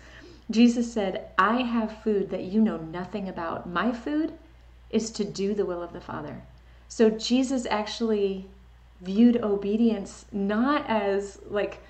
Jesus 0.51 0.93
said 0.93 1.29
i 1.39 1.63
have 1.63 2.03
food 2.03 2.31
that 2.31 2.45
you 2.45 2.61
know 2.61 2.77
nothing 2.77 3.29
about. 3.29 3.69
My 3.69 3.93
food 3.93 4.35
is 4.91 5.11
to 5.13 5.25
do 5.25 5.55
the 5.55 5.65
will 5.65 5.83
of 5.83 5.93
the 5.93 6.01
father. 6.01 6.43
So 6.89 7.09
jesus 7.11 7.67
actually 7.71 8.47
viewed 9.01 9.43
obedience 9.43 10.27
not 10.33 10.85
as 10.89 11.39
like 11.49 11.83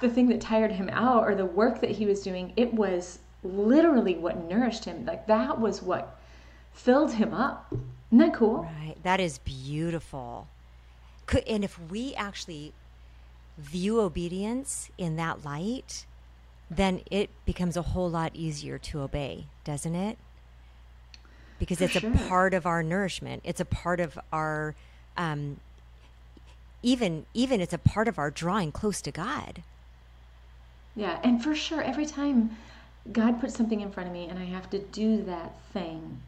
the 0.00 0.08
thing 0.08 0.28
that 0.28 0.40
tired 0.40 0.72
him 0.72 0.88
out 0.92 1.24
or 1.24 1.34
the 1.34 1.46
work 1.46 1.80
that 1.80 1.90
he 1.90 2.06
was 2.06 2.22
doing. 2.22 2.52
It 2.56 2.72
was 2.74 3.18
literally 3.42 4.16
what 4.16 4.48
nourished 4.48 4.84
him. 4.84 5.04
Like 5.04 5.26
that 5.26 5.60
was 5.60 5.82
what 5.82 6.18
filled 6.72 7.14
him 7.14 7.34
up. 7.34 7.72
Isn't 8.08 8.18
that 8.18 8.34
cool? 8.34 8.68
Right. 8.80 8.96
That 9.02 9.20
is 9.20 9.38
beautiful. 9.38 10.48
Could, 11.26 11.44
and 11.48 11.64
if 11.64 11.78
we 11.90 12.14
actually 12.14 12.72
view 13.58 14.00
obedience 14.00 14.90
in 14.98 15.16
that 15.16 15.44
light, 15.44 16.06
then 16.70 17.00
it 17.10 17.30
becomes 17.44 17.76
a 17.76 17.82
whole 17.82 18.10
lot 18.10 18.32
easier 18.34 18.78
to 18.78 19.00
obey, 19.00 19.46
doesn't 19.64 19.94
it? 19.94 20.18
Because 21.58 21.78
For 21.78 21.84
it's 21.84 21.92
sure. 21.94 22.12
a 22.12 22.28
part 22.28 22.54
of 22.54 22.66
our 22.66 22.82
nourishment. 22.82 23.42
It's 23.44 23.60
a 23.60 23.64
part 23.64 24.00
of 24.00 24.18
our, 24.32 24.74
um, 25.16 25.58
even 26.82 27.26
even 27.34 27.60
it's 27.60 27.72
a 27.72 27.78
part 27.78 28.08
of 28.08 28.18
our 28.18 28.30
drawing 28.30 28.72
close 28.72 29.00
to 29.02 29.10
God. 29.10 29.62
Yeah, 30.94 31.18
and 31.22 31.42
for 31.42 31.54
sure, 31.54 31.80
every 31.82 32.06
time 32.06 32.56
God 33.10 33.40
puts 33.40 33.56
something 33.56 33.80
in 33.80 33.90
front 33.90 34.08
of 34.08 34.12
me 34.12 34.26
and 34.28 34.38
I 34.38 34.44
have 34.44 34.68
to 34.70 34.78
do 34.78 35.22
that 35.22 35.58
thing, 35.72 36.20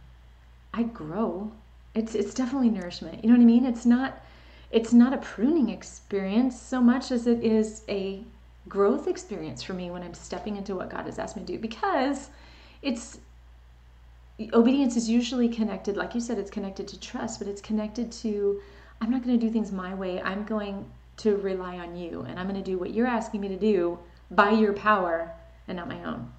I 0.72 0.84
grow. 0.84 1.52
It's 1.94 2.14
it's 2.14 2.34
definitely 2.34 2.70
nourishment. 2.70 3.22
You 3.22 3.30
know 3.30 3.36
what 3.36 3.42
I 3.42 3.46
mean? 3.46 3.66
It's 3.66 3.86
not 3.86 4.24
it's 4.70 4.92
not 4.92 5.12
a 5.12 5.18
pruning 5.18 5.68
experience 5.68 6.60
so 6.60 6.80
much 6.80 7.12
as 7.12 7.26
it 7.26 7.44
is 7.44 7.82
a 7.88 8.22
growth 8.68 9.06
experience 9.06 9.62
for 9.62 9.72
me 9.72 9.90
when 9.90 10.02
I'm 10.02 10.14
stepping 10.14 10.56
into 10.56 10.74
what 10.74 10.90
God 10.90 11.06
has 11.06 11.18
asked 11.18 11.36
me 11.36 11.44
to 11.44 11.52
do 11.52 11.58
because 11.58 12.30
it's 12.82 13.18
obedience 14.52 14.96
is 14.96 15.08
usually 15.08 15.48
connected 15.48 15.96
like 15.96 16.12
you 16.12 16.20
said 16.20 16.38
it's 16.38 16.50
connected 16.50 16.88
to 16.88 16.98
trust 16.98 17.38
but 17.38 17.46
it's 17.46 17.60
connected 17.60 18.10
to 18.10 18.60
i'm 19.04 19.10
not 19.10 19.22
going 19.22 19.38
to 19.38 19.46
do 19.46 19.52
things 19.52 19.70
my 19.70 19.94
way 19.94 20.20
i'm 20.22 20.44
going 20.44 20.84
to 21.16 21.36
rely 21.36 21.78
on 21.78 21.94
you 21.96 22.22
and 22.22 22.40
i'm 22.40 22.48
going 22.48 22.60
to 22.60 22.70
do 22.70 22.78
what 22.78 22.92
you're 22.94 23.06
asking 23.06 23.40
me 23.40 23.48
to 23.48 23.56
do 23.56 23.98
by 24.30 24.50
your 24.50 24.72
power 24.72 25.32
and 25.68 25.76
not 25.76 25.86
my 25.88 26.02
own 26.04 26.32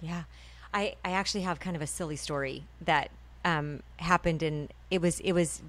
Yeah, 0.00 0.24
I 0.72 0.94
I 1.04 1.10
actually 1.10 1.42
have 1.42 1.58
kind 1.58 1.74
of 1.76 1.82
a 1.82 1.86
silly 1.86 2.16
story 2.16 2.64
that 2.80 3.10
um, 3.44 3.82
happened, 3.96 4.42
and 4.42 4.72
it 4.90 5.00
was 5.00 5.20
it 5.20 5.32
was 5.32 5.62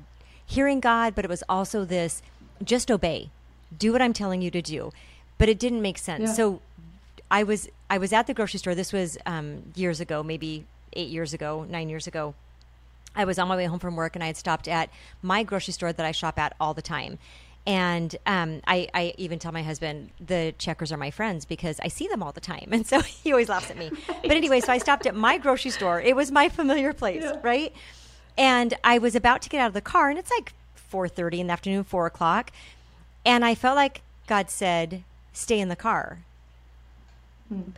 hearing 0.45 0.79
God, 0.79 1.15
but 1.15 1.25
it 1.25 1.29
was 1.29 1.43
also 1.49 1.85
this 1.85 2.21
just 2.63 2.91
obey, 2.91 3.29
do 3.77 3.91
what 3.91 4.01
I'm 4.01 4.13
telling 4.13 4.41
you 4.41 4.51
to 4.51 4.61
do, 4.61 4.91
but 5.37 5.49
it 5.49 5.57
didn't 5.59 5.81
make 5.81 5.97
sense. 5.97 6.29
Yeah. 6.29 6.33
So 6.33 6.61
I 7.31 7.43
was 7.43 7.69
I 7.89 7.97
was 7.97 8.13
at 8.13 8.27
the 8.27 8.33
grocery 8.33 8.59
store. 8.59 8.75
This 8.75 8.93
was 8.93 9.17
um, 9.25 9.71
years 9.75 9.99
ago, 9.99 10.21
maybe 10.21 10.65
eight 10.93 11.09
years 11.09 11.33
ago, 11.33 11.65
nine 11.67 11.89
years 11.89 12.07
ago. 12.07 12.35
I 13.15 13.25
was 13.25 13.37
on 13.39 13.47
my 13.47 13.55
way 13.55 13.65
home 13.65 13.79
from 13.79 13.95
work 13.95 14.15
and 14.15 14.23
I 14.23 14.27
had 14.27 14.37
stopped 14.37 14.67
at 14.67 14.89
my 15.21 15.43
grocery 15.43 15.73
store 15.73 15.91
that 15.93 16.05
I 16.05 16.11
shop 16.11 16.37
at 16.39 16.55
all 16.59 16.73
the 16.73 16.81
time. 16.81 17.17
And 17.67 18.15
um, 18.25 18.61
I, 18.65 18.87
I 18.93 19.13
even 19.17 19.37
tell 19.37 19.51
my 19.51 19.61
husband 19.63 20.11
the 20.25 20.55
checkers 20.57 20.91
are 20.91 20.97
my 20.97 21.11
friends 21.11 21.45
because 21.45 21.79
I 21.83 21.87
see 21.89 22.07
them 22.07 22.23
all 22.23 22.31
the 22.31 22.39
time. 22.41 22.69
And 22.71 22.87
so 22.87 23.01
he 23.01 23.31
always 23.31 23.49
laughs 23.49 23.69
at 23.69 23.77
me. 23.77 23.91
But 24.07 24.31
anyway, 24.31 24.61
so 24.61 24.71
I 24.71 24.77
stopped 24.77 25.05
at 25.05 25.15
my 25.15 25.37
grocery 25.37 25.71
store. 25.71 26.01
It 26.01 26.15
was 26.15 26.31
my 26.31 26.49
familiar 26.49 26.93
place, 26.93 27.23
Yeah. 27.23 27.37
right? 27.43 27.73
And 28.37 28.73
I 28.83 28.97
was 28.97 29.15
about 29.15 29.41
to 29.43 29.49
get 29.49 29.59
out 29.59 29.67
of 29.67 29.73
the 29.73 29.81
car 29.81 30.09
and 30.09 30.17
it's 30.17 30.31
like 30.31 30.53
4.30 30.91 31.39
in 31.39 31.47
the 31.47 31.53
afternoon, 31.53 31.83
4 31.83 32.05
o'clock. 32.05 32.51
And 33.25 33.43
I 33.43 33.53
felt 33.53 33.75
like 33.75 34.01
God 34.27 34.49
said, 34.49 35.03
stay 35.33 35.59
in 35.59 35.69
the 35.69 35.75
car 35.75 36.19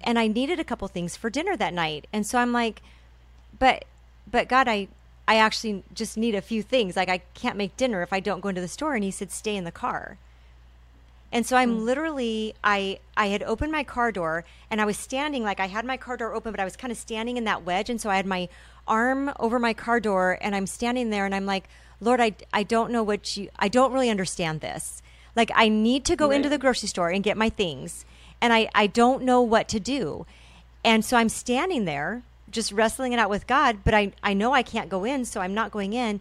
and 0.04 0.20
I 0.20 0.28
needed 0.28 0.60
a 0.60 0.64
couple 0.66 0.88
things 0.90 1.16
for 1.16 1.30
dinner 1.30 1.56
that 1.56 1.74
night. 1.74 2.06
And 2.12 2.26
so 2.28 2.38
I'm 2.40 2.52
like, 2.52 2.82
but 3.58 3.86
but 4.30 4.48
God, 4.50 4.68
I 4.68 4.90
I 5.32 5.38
actually 5.38 5.86
just 5.94 6.18
need 6.18 6.36
a 6.36 6.42
few 6.42 6.62
things. 6.62 6.98
Like 6.98 7.08
I 7.08 7.20
can't 7.36 7.56
make 7.56 7.78
dinner 7.78 8.02
if 8.02 8.12
I 8.12 8.20
don't 8.20 8.42
go 8.42 8.50
into 8.50 8.60
the 8.60 8.68
store. 8.68 8.96
And 8.96 9.04
he 9.06 9.12
said, 9.12 9.32
stay 9.32 9.56
in 9.56 9.64
the 9.64 9.72
car. 9.72 10.18
And 11.32 11.46
so 11.46 11.56
I'm 11.56 11.78
hmm. 11.78 11.86
literally 11.86 12.54
I 12.66 13.00
I 13.16 13.28
had 13.28 13.42
opened 13.44 13.72
my 13.72 13.86
car 13.86 14.12
door 14.12 14.44
and 14.70 14.82
I 14.82 14.86
was 14.86 14.98
standing 14.98 15.46
like 15.46 15.62
I 15.62 15.68
had 15.68 15.86
my 15.86 15.96
car 15.96 16.18
door 16.18 16.36
open, 16.36 16.52
but 16.52 16.60
I 16.60 16.66
was 16.66 16.76
kind 16.76 16.92
of 16.92 16.98
standing 16.98 17.38
in 17.38 17.46
that 17.46 17.64
wedge. 17.64 17.90
And 17.90 18.02
so 18.02 18.10
I 18.10 18.18
had 18.18 18.26
my 18.26 18.50
arm 18.86 19.32
over 19.40 19.58
my 19.58 19.74
car 19.74 20.02
door 20.02 20.38
and 20.42 20.54
I'm 20.54 20.68
standing 20.68 21.12
there 21.12 21.26
and 21.26 21.34
I'm 21.34 21.46
like, 21.46 21.70
Lord, 22.02 22.20
I 22.20 22.36
I 22.52 22.64
don't 22.64 22.92
know 22.92 23.02
what 23.02 23.38
you 23.38 23.48
I 23.58 23.70
don't 23.70 23.94
really 23.94 24.10
understand 24.10 24.60
this. 24.60 25.02
Like 25.34 25.50
I 25.56 25.70
need 25.70 26.04
to 26.06 26.18
go 26.18 26.30
into 26.30 26.50
the 26.50 26.58
grocery 26.58 26.90
store 26.90 27.10
and 27.10 27.24
get 27.24 27.38
my 27.38 27.48
things. 27.48 28.04
And 28.42 28.52
I, 28.52 28.70
I 28.76 28.88
don't 28.88 29.24
know 29.24 29.42
what 29.42 29.70
to 29.70 29.80
do. 29.80 30.26
And 30.84 31.06
so 31.06 31.16
I'm 31.16 31.30
standing 31.30 31.86
there 31.86 32.24
just 32.52 32.72
wrestling 32.72 33.14
it 33.14 33.20
out 33.20 33.30
with 33.30 33.48
God, 33.48 33.80
but 33.84 33.94
I, 33.94 34.12
I 34.22 34.34
know 34.34 34.54
I 34.54 34.64
can't 34.64 34.90
go 34.90 35.04
in, 35.04 35.26
so 35.26 35.42
I'm 35.42 35.54
not 35.54 35.72
going 35.72 35.94
in. 35.94 36.20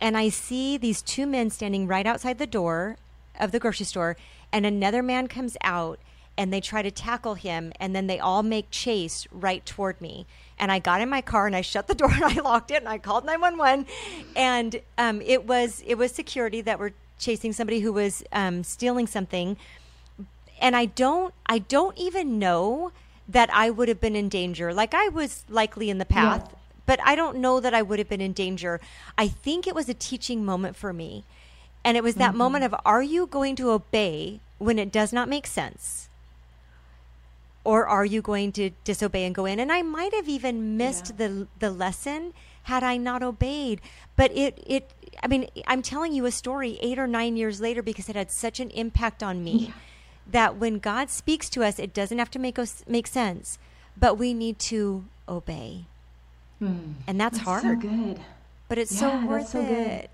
And 0.00 0.16
I 0.16 0.28
see 0.28 0.76
these 0.76 1.02
two 1.02 1.26
men 1.26 1.50
standing 1.50 1.86
right 1.86 2.06
outside 2.06 2.38
the 2.38 2.46
door 2.46 2.96
of 3.38 3.52
the 3.52 3.58
grocery 3.58 3.86
store, 3.86 4.16
and 4.52 4.66
another 4.66 5.02
man 5.02 5.28
comes 5.28 5.56
out 5.62 5.98
and 6.36 6.52
they 6.52 6.60
try 6.60 6.82
to 6.82 6.90
tackle 6.90 7.34
him, 7.34 7.72
and 7.80 7.96
then 7.96 8.06
they 8.06 8.20
all 8.20 8.44
make 8.44 8.70
chase 8.70 9.26
right 9.32 9.66
toward 9.66 10.00
me. 10.00 10.24
And 10.56 10.70
I 10.70 10.78
got 10.78 11.00
in 11.00 11.08
my 11.08 11.20
car 11.20 11.46
and 11.46 11.56
I 11.56 11.62
shut 11.62 11.88
the 11.88 11.94
door 11.94 12.10
and 12.12 12.24
I 12.24 12.40
locked 12.40 12.70
it 12.70 12.76
and 12.76 12.88
I 12.88 12.98
called 12.98 13.24
911. 13.24 13.86
And 14.36 14.80
um, 14.96 15.20
it 15.22 15.46
was 15.46 15.82
it 15.86 15.96
was 15.96 16.12
security 16.12 16.60
that 16.60 16.78
were 16.78 16.92
chasing 17.18 17.52
somebody 17.52 17.80
who 17.80 17.92
was 17.92 18.22
um, 18.32 18.62
stealing 18.62 19.08
something 19.08 19.56
and 20.60 20.76
I 20.76 20.86
don't 20.86 21.34
I 21.46 21.58
don't 21.58 21.96
even 21.98 22.38
know 22.38 22.92
that 23.28 23.50
I 23.52 23.70
would 23.70 23.88
have 23.88 24.00
been 24.00 24.16
in 24.16 24.28
danger. 24.28 24.72
Like 24.72 24.94
I 24.94 25.08
was 25.08 25.44
likely 25.48 25.90
in 25.90 25.98
the 25.98 26.06
path, 26.06 26.48
Yeah. 26.48 26.58
but 26.86 27.00
I 27.04 27.14
don't 27.14 27.36
know 27.36 27.60
that 27.60 27.74
I 27.74 27.82
would 27.82 27.98
have 27.98 28.08
been 28.08 28.22
in 28.22 28.32
danger. 28.32 28.80
I 29.18 29.28
think 29.28 29.66
it 29.66 29.74
was 29.74 29.88
a 29.88 29.94
teaching 29.94 30.44
moment 30.44 30.76
for 30.76 30.92
me. 30.92 31.24
And 31.84 31.96
it 31.96 32.02
was 32.02 32.16
that 32.16 32.30
mm-hmm. 32.30 32.38
moment 32.38 32.64
of 32.64 32.74
are 32.84 33.02
you 33.02 33.26
going 33.26 33.54
to 33.56 33.70
obey 33.70 34.40
when 34.58 34.78
it 34.78 34.90
does 34.90 35.12
not 35.12 35.28
make 35.28 35.46
sense? 35.46 36.08
Or 37.64 37.86
are 37.86 38.04
you 38.04 38.22
going 38.22 38.52
to 38.52 38.70
disobey 38.84 39.24
and 39.24 39.34
go 39.34 39.44
in? 39.44 39.60
And 39.60 39.70
I 39.70 39.82
might 39.82 40.14
have 40.14 40.28
even 40.28 40.76
missed 40.76 41.10
Yeah. 41.10 41.28
the 41.28 41.48
the 41.58 41.70
lesson 41.70 42.32
had 42.64 42.82
I 42.82 42.96
not 42.96 43.22
obeyed. 43.22 43.80
But 44.16 44.32
it 44.32 44.62
it 44.66 44.90
I 45.22 45.26
mean, 45.26 45.48
I'm 45.66 45.82
telling 45.82 46.12
you 46.14 46.26
a 46.26 46.30
story 46.30 46.78
8 46.80 46.98
or 46.98 47.06
9 47.06 47.36
years 47.36 47.60
later 47.60 47.82
because 47.82 48.08
it 48.08 48.16
had 48.16 48.30
such 48.30 48.60
an 48.60 48.70
impact 48.70 49.22
on 49.22 49.42
me 49.42 49.72
that 50.30 50.56
when 50.56 50.78
God 50.78 51.10
speaks 51.10 51.48
to 51.50 51.64
us, 51.64 51.78
it 51.78 51.94
doesn't 51.94 52.18
have 52.18 52.30
to 52.32 52.38
make 52.38 52.58
us 52.58 52.84
make 52.86 53.06
sense, 53.06 53.58
but 53.96 54.18
we 54.18 54.34
need 54.34 54.58
to 54.60 55.04
obey. 55.28 55.86
Hmm. 56.58 56.92
And 57.06 57.20
that's, 57.20 57.38
hard, 57.38 57.62
so 57.62 57.74
good 57.76 58.20
but 58.68 58.78
it's 58.78 58.92
Yeah, 58.92 58.98
so 58.98 59.06
that's 59.08 59.26
worth 59.26 59.48
so 59.48 59.62
good. 59.62 59.78
it. 59.78 60.10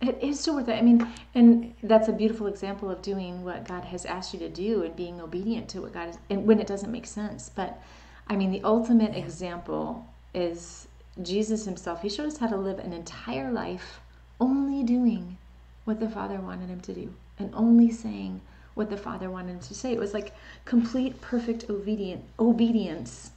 It 0.00 0.18
is 0.20 0.40
so 0.40 0.54
worth 0.54 0.68
it. 0.68 0.74
I 0.74 0.82
mean, 0.82 1.08
and 1.34 1.74
that's 1.82 2.08
a 2.08 2.12
beautiful 2.12 2.46
example 2.46 2.90
of 2.90 3.00
doing 3.00 3.44
what 3.44 3.66
God 3.66 3.84
has 3.84 4.04
asked 4.04 4.34
you 4.34 4.40
to 4.40 4.48
do 4.48 4.82
and 4.82 4.94
being 4.94 5.20
obedient 5.20 5.68
to 5.70 5.80
what 5.80 5.92
God 5.92 6.10
is, 6.10 6.18
and 6.28 6.46
when 6.46 6.60
it 6.60 6.66
doesn't 6.66 6.90
make 6.90 7.06
sense. 7.06 7.48
But 7.54 7.80
I 8.28 8.36
mean, 8.36 8.50
the 8.50 8.62
ultimate 8.64 9.16
example 9.16 10.06
is 10.34 10.88
Jesus 11.22 11.64
himself. 11.64 12.02
He 12.02 12.08
showed 12.08 12.26
us 12.26 12.38
how 12.38 12.48
to 12.48 12.56
live 12.56 12.80
an 12.80 12.92
entire 12.92 13.52
life 13.52 14.00
only 14.40 14.82
doing 14.82 15.38
what 15.84 16.00
the 16.00 16.08
Father 16.08 16.40
wanted 16.40 16.68
him 16.68 16.80
to 16.80 16.92
do 16.92 17.14
and 17.38 17.54
only 17.54 17.90
saying 17.90 18.40
what 18.74 18.90
the 18.90 18.96
Father 18.96 19.30
wanted 19.30 19.60
to 19.62 19.74
say. 19.74 19.92
It 19.92 20.00
was 20.00 20.14
like 20.14 20.32
complete, 20.64 21.20
perfect 21.20 21.68
obedient, 21.70 22.24
obedience 22.38 23.30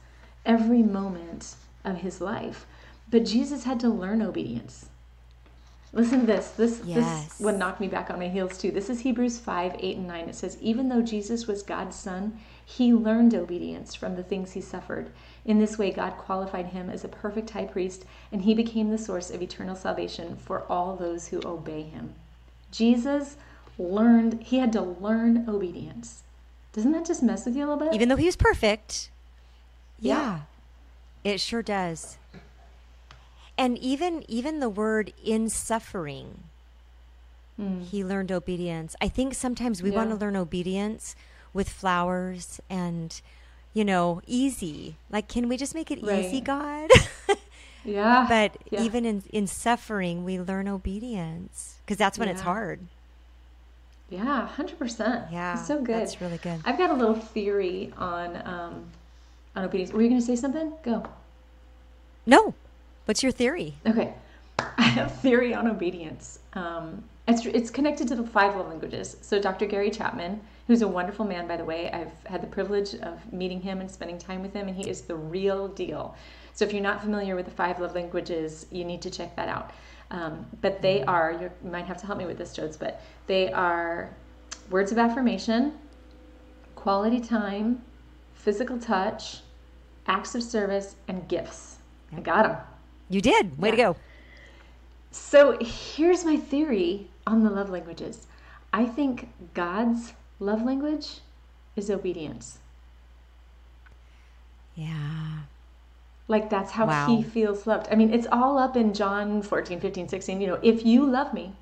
every 0.44 0.82
moment 0.82 1.54
of 1.84 1.98
his 1.98 2.20
life. 2.20 2.66
But 3.10 3.24
Jesus 3.24 3.64
had 3.64 3.80
to 3.80 3.88
learn 3.88 4.22
obedience. 4.22 4.88
Listen 5.92 6.20
to 6.20 6.26
this. 6.26 6.50
This 6.50 6.82
Yes. 6.84 7.28
this 7.28 7.40
would 7.40 7.58
knock 7.58 7.80
me 7.80 7.88
back 7.88 8.10
on 8.10 8.18
my 8.18 8.28
heels 8.28 8.58
too. 8.58 8.70
This 8.70 8.90
is 8.90 9.00
Hebrews 9.00 9.38
5, 9.38 9.76
8, 9.78 9.96
and 9.96 10.06
9. 10.06 10.28
It 10.28 10.34
says, 10.34 10.58
Even 10.60 10.88
though 10.88 11.00
Jesus 11.00 11.46
was 11.46 11.62
God's 11.62 11.96
son, 11.96 12.38
he 12.64 12.92
learned 12.92 13.34
obedience 13.34 13.94
from 13.94 14.14
the 14.14 14.22
things 14.22 14.52
he 14.52 14.60
suffered. 14.60 15.10
In 15.46 15.58
this 15.58 15.78
way, 15.78 15.90
God 15.90 16.18
qualified 16.18 16.66
him 16.66 16.90
as 16.90 17.04
a 17.04 17.08
perfect 17.08 17.50
high 17.50 17.64
priest, 17.64 18.04
and 18.30 18.42
he 18.42 18.52
became 18.52 18.90
the 18.90 18.98
source 18.98 19.30
of 19.30 19.40
eternal 19.40 19.74
salvation 19.74 20.36
for 20.36 20.70
all 20.70 20.94
those 20.94 21.28
who 21.28 21.40
obey 21.46 21.82
him. 21.84 22.14
Jesus 22.70 23.36
learned, 23.78 24.42
he 24.42 24.58
had 24.58 24.72
to 24.72 24.82
learn 24.82 25.48
obedience. 25.48 26.22
Doesn't 26.72 26.92
that 26.92 27.06
just 27.06 27.22
mess 27.22 27.44
with 27.46 27.56
you 27.56 27.64
a 27.64 27.68
little 27.68 27.78
bit? 27.86 27.94
Even 27.94 28.08
though 28.08 28.16
he 28.16 28.26
was 28.26 28.36
perfect. 28.36 29.10
Yeah. 29.98 30.40
Yeah. 31.24 31.32
It 31.32 31.40
sure 31.40 31.62
does. 31.62 32.18
And 33.56 33.76
even 33.78 34.24
even 34.28 34.60
the 34.60 34.68
word 34.68 35.12
in 35.24 35.48
suffering, 35.48 36.44
hmm. 37.56 37.80
he 37.80 38.04
learned 38.04 38.30
obedience. 38.30 38.94
I 39.00 39.08
think 39.08 39.34
sometimes 39.34 39.82
we 39.82 39.90
want 39.90 40.10
to 40.10 40.16
learn 40.16 40.36
obedience 40.36 41.16
with 41.52 41.68
flowers 41.68 42.60
and 42.70 43.20
you 43.74 43.84
know, 43.84 44.22
easy. 44.26 44.96
Like 45.10 45.28
can 45.28 45.48
we 45.48 45.56
just 45.56 45.74
make 45.74 45.90
it 45.90 45.98
easy, 45.98 46.40
God? 46.40 46.90
yeah. 47.84 48.26
but 48.28 48.56
Yeah. 48.70 48.82
even 48.82 49.04
in 49.04 49.24
in 49.30 49.46
suffering, 49.48 50.24
we 50.24 50.38
learn 50.38 50.68
obedience 50.68 51.78
because 51.84 51.96
that's 51.96 52.18
when 52.18 52.28
it's 52.28 52.42
hard. 52.42 52.86
Yeah, 54.10 54.46
hundred 54.46 54.78
percent. 54.78 55.26
Yeah, 55.30 55.58
it's 55.58 55.66
so 55.66 55.78
good. 55.82 55.96
that's 55.96 56.20
really 56.20 56.38
good. 56.38 56.60
I've 56.64 56.78
got 56.78 56.90
a 56.90 56.94
little 56.94 57.14
theory 57.14 57.92
on 57.96 58.36
um, 58.46 58.84
on 59.54 59.64
obedience. 59.64 59.92
Were 59.92 60.02
you 60.02 60.08
going 60.08 60.20
to 60.20 60.26
say 60.26 60.36
something? 60.36 60.72
Go. 60.82 61.04
No. 62.26 62.54
What's 63.04 63.22
your 63.22 63.32
theory? 63.32 63.74
Okay, 63.86 64.12
I 64.58 64.82
have 64.82 65.18
theory 65.20 65.54
on 65.54 65.66
obedience, 65.66 66.40
um, 66.52 67.02
it's, 67.28 67.44
it's 67.44 67.70
connected 67.70 68.08
to 68.08 68.16
the 68.16 68.26
five 68.26 68.56
love 68.56 68.68
languages. 68.68 69.18
So 69.20 69.40
Dr. 69.40 69.66
Gary 69.66 69.90
Chapman, 69.90 70.40
who's 70.66 70.80
a 70.80 70.88
wonderful 70.88 71.26
man, 71.26 71.46
by 71.46 71.58
the 71.58 71.64
way, 71.64 71.90
I've 71.90 72.12
had 72.24 72.42
the 72.42 72.46
privilege 72.46 72.94
of 72.94 73.32
meeting 73.32 73.60
him 73.60 73.80
and 73.80 73.90
spending 73.90 74.18
time 74.18 74.40
with 74.40 74.54
him, 74.54 74.66
and 74.66 74.76
he 74.76 74.88
is 74.88 75.02
the 75.02 75.14
real 75.14 75.68
deal. 75.68 76.16
So 76.54 76.64
if 76.64 76.72
you're 76.72 76.82
not 76.82 77.02
familiar 77.02 77.36
with 77.36 77.44
the 77.44 77.50
five 77.50 77.80
love 77.80 77.94
languages, 77.94 78.66
you 78.70 78.84
need 78.84 79.02
to 79.02 79.10
check 79.10 79.36
that 79.36 79.48
out. 79.48 79.72
Um, 80.10 80.46
but 80.60 80.80
they 80.80 81.02
are, 81.02 81.32
you 81.32 81.50
might 81.68 81.84
have 81.84 81.98
to 81.98 82.06
help 82.06 82.18
me 82.18 82.24
with 82.24 82.38
this, 82.38 82.56
Jodes, 82.56 82.78
but 82.78 83.02
they 83.26 83.52
are 83.52 84.14
words 84.70 84.90
of 84.90 84.98
affirmation, 84.98 85.74
quality 86.74 87.20
time, 87.20 87.82
physical 88.34 88.78
touch, 88.78 89.40
acts 90.06 90.34
of 90.34 90.42
service, 90.42 90.96
and 91.08 91.28
gifts. 91.28 91.76
I 92.16 92.20
got 92.20 92.44
them. 92.44 92.56
You 93.10 93.20
did. 93.20 93.58
Way 93.58 93.68
yeah. 93.68 93.72
to 93.72 93.76
go. 93.76 93.96
So 95.10 95.58
here's 95.60 96.24
my 96.24 96.36
theory 96.36 97.10
on 97.26 97.42
the 97.42 97.50
love 97.50 97.70
languages. 97.70 98.26
I 98.72 98.84
think 98.86 99.28
God's 99.54 100.12
love 100.40 100.62
language 100.62 101.20
is 101.76 101.90
obedience. 101.90 102.58
Yeah. 104.74 105.40
Like 106.28 106.50
that's 106.50 106.70
how 106.70 106.86
wow. 106.86 107.06
he 107.06 107.22
feels 107.22 107.66
loved. 107.66 107.88
I 107.90 107.94
mean, 107.94 108.12
it's 108.12 108.26
all 108.30 108.58
up 108.58 108.76
in 108.76 108.92
John 108.92 109.42
14, 109.42 109.80
15, 109.80 110.08
16. 110.08 110.40
You 110.40 110.46
know, 110.46 110.58
if 110.62 110.84
you 110.84 111.04
love 111.04 111.32
me, 111.32 111.54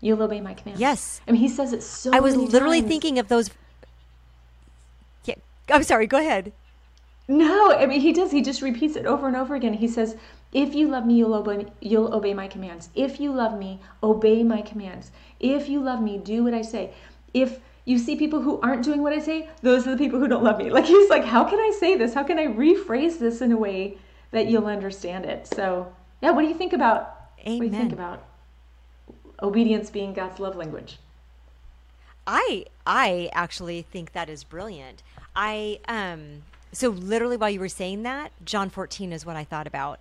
you'll 0.00 0.22
obey 0.22 0.40
my 0.40 0.54
commands. 0.54 0.80
Yes. 0.80 1.20
I 1.26 1.30
mean, 1.30 1.40
he 1.40 1.48
says 1.48 1.72
it 1.72 1.82
so 1.82 2.10
I 2.12 2.20
was 2.20 2.36
literally 2.36 2.80
times. 2.80 2.90
thinking 2.90 3.18
of 3.20 3.28
those. 3.28 3.50
Yeah. 5.24 5.36
I'm 5.70 5.84
sorry. 5.84 6.08
Go 6.08 6.18
ahead. 6.18 6.52
No, 7.28 7.72
I 7.72 7.86
mean, 7.86 8.00
he 8.00 8.12
does. 8.12 8.32
He 8.32 8.42
just 8.42 8.60
repeats 8.62 8.96
it 8.96 9.06
over 9.06 9.28
and 9.28 9.36
over 9.36 9.54
again. 9.54 9.74
He 9.74 9.86
says, 9.86 10.16
if 10.52 10.74
you 10.74 10.88
love 10.88 11.04
me, 11.04 11.14
you'll 11.14 11.34
obey, 11.34 11.66
you'll 11.80 12.12
obey 12.14 12.32
my 12.32 12.48
commands. 12.48 12.88
If 12.94 13.20
you 13.20 13.32
love 13.32 13.58
me, 13.58 13.80
obey 14.02 14.42
my 14.42 14.62
commands. 14.62 15.12
If 15.38 15.68
you 15.68 15.80
love 15.80 16.00
me, 16.00 16.16
do 16.18 16.42
what 16.42 16.54
I 16.54 16.62
say. 16.62 16.92
If 17.34 17.60
you 17.84 17.98
see 17.98 18.16
people 18.16 18.40
who 18.40 18.58
aren't 18.62 18.82
doing 18.82 19.02
what 19.02 19.12
I 19.12 19.18
say, 19.18 19.48
those 19.60 19.86
are 19.86 19.90
the 19.90 19.98
people 19.98 20.18
who 20.18 20.26
don't 20.26 20.42
love 20.42 20.58
me. 20.58 20.70
Like 20.70 20.86
he's 20.86 21.10
like, 21.10 21.24
how 21.24 21.44
can 21.44 21.58
I 21.58 21.70
say 21.78 21.96
this? 21.96 22.14
How 22.14 22.24
can 22.24 22.38
I 22.38 22.46
rephrase 22.46 23.18
this 23.18 23.42
in 23.42 23.52
a 23.52 23.56
way 23.56 23.98
that 24.30 24.48
you'll 24.48 24.66
understand 24.66 25.24
it? 25.24 25.46
So, 25.46 25.92
yeah, 26.20 26.30
what 26.30 26.42
do 26.42 26.48
you 26.48 26.54
think 26.54 26.72
about 26.72 27.30
Amen. 27.46 27.58
what 27.58 27.64
do 27.64 27.70
you 27.70 27.82
think 27.82 27.92
about 27.92 28.24
obedience 29.42 29.90
being 29.90 30.12
God's 30.12 30.40
love 30.40 30.56
language? 30.56 30.98
I 32.26 32.66
I 32.86 33.30
actually 33.32 33.82
think 33.82 34.12
that 34.12 34.28
is 34.28 34.44
brilliant. 34.44 35.02
I 35.34 35.80
um 35.88 36.42
so 36.72 36.90
literally 36.90 37.36
while 37.36 37.50
you 37.50 37.60
were 37.60 37.68
saying 37.68 38.02
that, 38.02 38.32
John 38.44 38.68
14 38.70 39.12
is 39.12 39.24
what 39.24 39.36
I 39.36 39.44
thought 39.44 39.66
about 39.66 40.00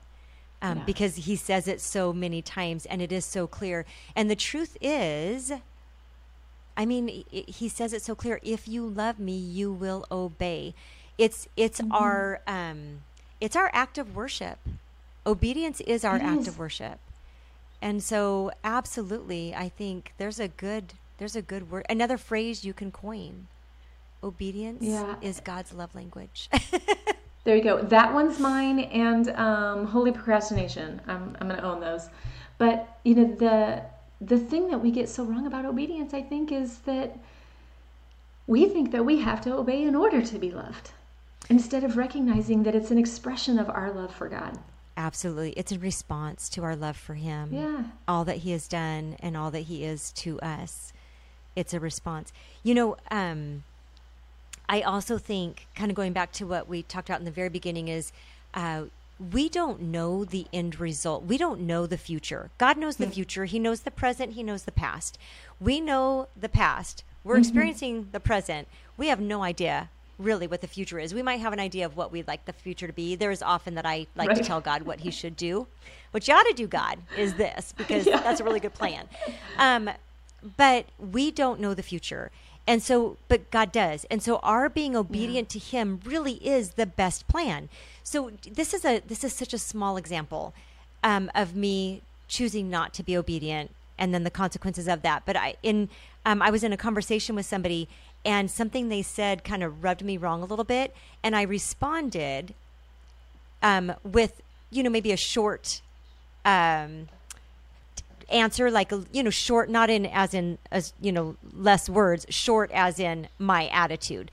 um, 0.62 0.80
yeah. 0.80 0.84
because 0.84 1.16
he 1.16 1.36
says 1.36 1.68
it 1.68 1.82
so 1.82 2.12
many 2.12 2.42
times 2.42 2.86
and 2.86 3.02
it 3.02 3.12
is 3.12 3.26
so 3.26 3.48
clear. 3.48 3.86
And 4.16 4.30
the 4.30 4.36
truth 4.36 4.78
is, 4.82 5.52
I 6.76 6.86
mean, 6.86 7.24
he 7.32 7.70
says 7.70 7.94
it 7.94 8.02
so 8.02 8.16
clear. 8.16 8.40
If 8.44 8.68
you 8.68 8.86
love 8.86 9.20
me, 9.20 9.36
you 9.36 9.72
will 9.72 10.06
obey. 10.12 10.74
It's 11.18 11.48
it's 11.58 11.82
mm-hmm. 11.82 11.92
our 11.92 12.42
um, 12.46 13.02
it's 13.40 13.56
our 13.56 13.70
act 13.74 13.98
of 13.98 14.16
worship. 14.16 14.60
Obedience 15.26 15.82
is 15.82 16.04
our 16.06 16.18
it 16.18 16.24
act 16.24 16.42
is. 16.42 16.48
of 16.48 16.60
worship. 16.60 17.00
And 17.82 18.02
so, 18.02 18.52
absolutely, 18.64 19.54
I 19.54 19.70
think 19.70 20.14
there's 20.18 20.40
a 20.40 20.48
good 20.48 20.94
there's 21.18 21.36
a 21.36 21.42
good 21.42 21.70
word. 21.72 21.86
Another 21.90 22.18
phrase 22.18 22.64
you 22.64 22.74
can 22.74 22.92
coin. 22.92 23.48
Obedience 24.24 24.84
yeah. 24.84 25.16
is 25.22 25.40
God's 25.40 25.74
love 25.74 25.94
language. 25.94 26.50
There 27.48 27.56
you 27.56 27.64
go. 27.64 27.82
That 27.82 28.14
one's 28.14 28.42
mine, 28.42 28.78
and 28.80 29.30
um, 29.30 29.86
holy 29.86 30.12
procrastination. 30.12 31.00
I'm 31.08 31.38
I'm 31.40 31.48
gonna 31.48 31.62
own 31.62 31.80
those. 31.80 32.10
But 32.58 33.00
you 33.06 33.16
know 33.16 33.36
the 33.36 33.84
the 34.20 34.38
thing 34.38 34.68
that 34.68 34.80
we 34.80 34.92
get 34.92 35.08
so 35.08 35.24
wrong 35.24 35.48
about 35.48 35.64
obedience, 35.64 36.14
I 36.14 36.24
think, 36.24 36.52
is 36.52 36.80
that 36.80 37.18
we 38.48 38.66
think 38.66 38.92
that 38.92 39.06
we 39.06 39.22
have 39.22 39.40
to 39.46 39.54
obey 39.54 39.84
in 39.84 39.96
order 39.96 40.22
to 40.22 40.38
be 40.38 40.52
loved, 40.52 40.92
instead 41.50 41.84
of 41.84 41.98
recognizing 41.98 42.64
that 42.64 42.76
it's 42.76 42.92
an 42.92 42.98
expression 42.98 43.60
of 43.60 43.70
our 43.70 43.92
love 43.92 44.14
for 44.14 44.28
God. 44.28 44.58
Absolutely. 44.96 45.52
It's 45.52 45.72
a 45.72 45.80
response 45.80 46.50
to 46.50 46.64
our 46.64 46.76
love 46.76 46.98
for 46.98 47.14
Him. 47.14 47.50
Yeah. 47.54 47.84
All 48.08 48.26
that 48.26 48.38
He 48.38 48.52
has 48.52 48.68
done 48.68 49.16
and 49.20 49.38
all 49.38 49.52
that 49.52 49.62
He 49.62 49.84
is 49.84 50.12
to 50.14 50.40
us. 50.42 50.92
It's 51.56 51.74
a 51.74 51.80
response. 51.80 52.34
You 52.64 52.74
know, 52.74 52.98
um, 53.12 53.64
I 54.68 54.82
also 54.82 55.18
think, 55.18 55.68
kind 55.76 55.92
of 55.92 55.96
going 55.96 56.14
back 56.14 56.32
to 56.34 56.48
what 56.48 56.68
we 56.68 56.84
talked 56.84 57.10
about 57.10 57.20
in 57.20 57.26
the 57.26 57.32
very 57.32 57.50
beginning, 57.50 57.88
is 57.88 58.12
uh, 58.54 58.86
we 59.32 59.50
don't 59.50 59.82
know 59.82 60.26
the 60.26 60.48
end 60.52 60.80
result. 60.80 61.24
We 61.24 61.38
don't 61.38 61.62
know 61.62 61.86
the 61.86 61.98
future. 61.98 62.50
God 62.58 62.78
knows 62.78 62.98
the 62.98 63.08
future. 63.08 63.46
He 63.46 63.60
knows 63.60 63.82
the 63.82 63.92
present. 63.92 64.34
He 64.34 64.44
knows 64.44 64.64
the 64.64 64.72
past. 64.72 65.18
We 65.60 65.80
know 65.80 66.28
the 66.40 66.50
past. 66.50 67.04
We're 67.24 67.36
mm-hmm. 67.36 67.42
experiencing 67.42 68.10
the 68.12 68.20
present. 68.20 68.68
We 68.98 69.08
have 69.08 69.20
no 69.20 69.44
idea 69.44 69.90
really 70.20 70.48
what 70.48 70.62
the 70.62 70.68
future 70.68 71.00
is. 71.00 71.14
We 71.14 71.22
might 71.22 71.40
have 71.40 71.54
an 71.54 71.60
idea 71.60 71.86
of 71.86 71.96
what 71.96 72.12
we'd 72.12 72.28
like 72.28 72.46
the 72.46 72.54
future 72.54 72.88
to 72.88 72.94
be. 72.94 73.16
There 73.16 73.32
is 73.32 73.42
often 73.42 73.76
that 73.76 73.86
I 73.86 74.08
like 74.16 74.30
right. 74.30 74.38
to 74.38 74.44
tell 74.44 74.62
God 74.62 74.84
what 74.84 75.02
He 75.02 75.12
should 75.12 75.36
do. 75.36 75.68
What 76.12 76.28
you 76.28 76.34
ought 76.34 76.48
to 76.48 76.54
do, 76.54 76.68
God, 76.68 77.00
is 77.18 77.36
this 77.36 77.74
because 77.78 78.06
yeah. 78.08 78.22
that's 78.22 78.40
a 78.40 78.44
really 78.44 78.60
good 78.60 78.74
plan. 78.74 79.08
Um, 79.58 79.90
but 80.56 80.86
we 80.98 81.32
don't 81.32 81.60
know 81.60 81.74
the 81.74 81.84
future. 81.84 82.32
And 82.66 82.84
so, 82.84 83.18
but 83.28 83.50
God 83.50 83.72
does. 83.72 84.06
And 84.06 84.22
so 84.22 84.38
our 84.38 84.70
being 84.70 84.96
obedient 84.96 85.54
yeah. 85.56 85.60
to 85.60 85.66
him 85.66 86.02
really 86.04 86.34
is 86.46 86.72
the 86.72 86.86
best 86.86 87.28
plan. 87.28 87.70
So 88.04 88.32
this 88.50 88.74
is 88.74 88.84
a, 88.84 89.00
this 89.00 89.24
is 89.24 89.34
such 89.34 89.54
a 89.54 89.58
small 89.58 89.96
example 89.96 90.54
um, 91.04 91.32
of 91.34 91.56
me 91.56 92.02
choosing 92.28 92.70
not 92.70 92.94
to 92.96 93.04
be 93.04 93.16
obedient 93.16 93.72
and 93.98 94.14
then 94.14 94.24
the 94.24 94.30
consequences 94.30 94.88
of 94.88 95.02
that. 95.02 95.24
But 95.26 95.38
I, 95.38 95.56
in, 95.64 95.90
um, 96.26 96.42
I 96.42 96.50
was 96.50 96.64
in 96.64 96.74
a 96.74 96.78
conversation 96.78 97.36
with 97.36 97.46
somebody 97.46 97.88
and 98.28 98.52
something 98.52 98.90
they 98.90 99.02
said 99.02 99.46
kind 99.46 99.64
of 99.64 99.86
rubbed 99.86 100.04
me 100.04 100.18
wrong 100.18 100.44
a 100.44 100.46
little 100.46 100.66
bit. 100.66 100.94
And 101.24 101.34
I 101.34 101.44
responded 101.44 102.54
um, 103.64 103.94
with, 104.04 104.42
you 104.70 104.84
know, 104.84 104.90
maybe 104.90 105.14
a 105.14 105.18
short, 105.18 105.82
um, 106.44 107.08
answer 108.30 108.70
like 108.70 108.92
you 109.14 109.24
know 109.24 109.30
short 109.30 109.70
not 109.70 109.90
in 109.90 110.06
as 110.06 110.34
in 110.34 110.58
as 110.70 110.92
you 111.00 111.14
know 111.14 111.38
less 111.54 111.90
words 111.90 112.26
short 112.28 112.70
as 112.72 113.00
in 113.00 113.26
my 113.40 113.70
attitude 113.70 114.30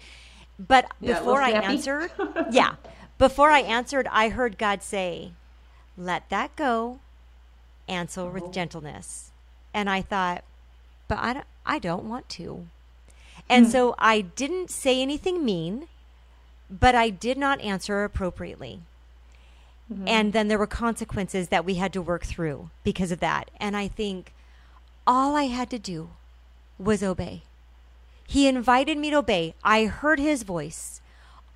but 0.58 0.84
yeah, 1.00 1.16
before 1.16 1.40
i 1.40 1.50
answered 1.50 2.10
yeah 2.50 2.74
before 3.18 3.50
i 3.50 3.60
answered 3.60 4.08
i 4.10 4.30
heard 4.30 4.58
god 4.58 4.82
say 4.82 5.30
let 5.96 6.28
that 6.28 6.56
go 6.56 6.98
answer 7.86 8.22
oh. 8.22 8.30
with 8.30 8.50
gentleness 8.50 9.30
and 9.72 9.88
i 9.88 10.02
thought 10.02 10.42
but 11.06 11.18
i 11.18 11.32
don't, 11.32 11.46
I 11.64 11.78
don't 11.78 12.04
want 12.04 12.28
to 12.30 12.66
and 13.48 13.66
hmm. 13.66 13.72
so 13.72 13.94
i 13.98 14.20
didn't 14.20 14.70
say 14.70 15.00
anything 15.00 15.44
mean 15.44 15.86
but 16.70 16.94
i 16.94 17.10
did 17.10 17.36
not 17.36 17.60
answer 17.60 18.04
appropriately 18.04 18.80
Mm-hmm. 19.92 20.08
And 20.08 20.32
then 20.32 20.48
there 20.48 20.58
were 20.58 20.66
consequences 20.66 21.48
that 21.48 21.64
we 21.64 21.74
had 21.74 21.92
to 21.92 22.02
work 22.02 22.24
through 22.24 22.70
because 22.84 23.12
of 23.12 23.20
that. 23.20 23.50
And 23.60 23.76
I 23.76 23.88
think 23.88 24.32
all 25.06 25.36
I 25.36 25.44
had 25.44 25.68
to 25.70 25.78
do 25.78 26.10
was 26.78 27.02
obey. 27.02 27.42
He 28.26 28.48
invited 28.48 28.96
me 28.96 29.10
to 29.10 29.18
obey. 29.18 29.54
I 29.62 29.84
heard 29.84 30.18
his 30.18 30.42
voice. 30.42 31.02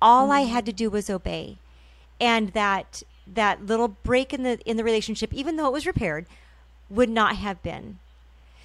All 0.01 0.23
mm-hmm. 0.23 0.33
I 0.33 0.41
had 0.41 0.65
to 0.67 0.73
do 0.73 0.89
was 0.89 1.09
obey. 1.09 1.57
And 2.19 2.49
that 2.49 3.03
that 3.25 3.65
little 3.65 3.87
break 3.87 4.33
in 4.33 4.43
the 4.43 4.59
in 4.59 4.77
the 4.77 4.83
relationship, 4.83 5.33
even 5.33 5.55
though 5.55 5.67
it 5.67 5.73
was 5.73 5.87
repaired, 5.87 6.25
would 6.89 7.09
not 7.09 7.37
have 7.37 7.63
been. 7.63 7.99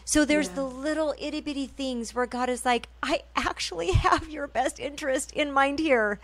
So 0.04 0.24
there's 0.24 0.48
yeah. 0.48 0.54
the 0.56 0.64
little 0.64 1.14
itty 1.18 1.40
bitty 1.40 1.66
things 1.66 2.14
where 2.14 2.26
God 2.26 2.48
is 2.48 2.64
like, 2.64 2.88
I 3.02 3.22
actually 3.36 3.92
have 3.92 4.28
your 4.28 4.46
best 4.46 4.78
interest 4.78 5.32
in 5.32 5.52
mind 5.52 5.78
here. 5.78 6.18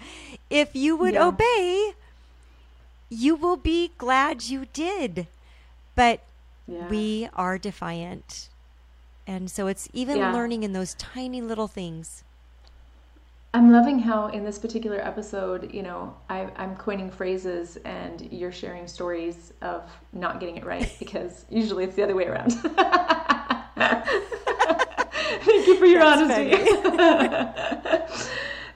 If 0.48 0.74
you 0.74 0.96
would 0.96 1.14
yeah. 1.14 1.26
obey, 1.26 1.92
you 3.08 3.34
will 3.34 3.56
be 3.56 3.90
glad 3.98 4.44
you 4.44 4.66
did. 4.72 5.26
But 5.94 6.20
yeah. 6.66 6.88
we 6.88 7.28
are 7.34 7.58
defiant. 7.58 8.48
And 9.26 9.50
so 9.50 9.66
it's 9.66 9.88
even 9.92 10.18
learning 10.18 10.62
in 10.62 10.72
those 10.72 10.94
tiny 10.94 11.40
little 11.40 11.68
things. 11.68 12.24
I'm 13.52 13.72
loving 13.72 13.98
how 13.98 14.28
in 14.28 14.44
this 14.44 14.58
particular 14.58 15.00
episode, 15.00 15.74
you 15.74 15.82
know, 15.82 16.14
I, 16.28 16.50
am 16.56 16.76
coining 16.76 17.10
phrases 17.10 17.78
and 17.84 18.28
you're 18.30 18.52
sharing 18.52 18.86
stories 18.86 19.52
of 19.60 19.90
not 20.12 20.38
getting 20.38 20.56
it 20.56 20.64
right 20.64 20.94
because 21.00 21.44
usually 21.50 21.84
it's 21.84 21.96
the 21.96 22.04
other 22.04 22.14
way 22.14 22.26
around. 22.26 22.54
Thank 25.44 25.66
you 25.66 25.76
for 25.78 25.86
your 25.86 26.00
That's 26.00 26.22
honesty. 26.22 26.50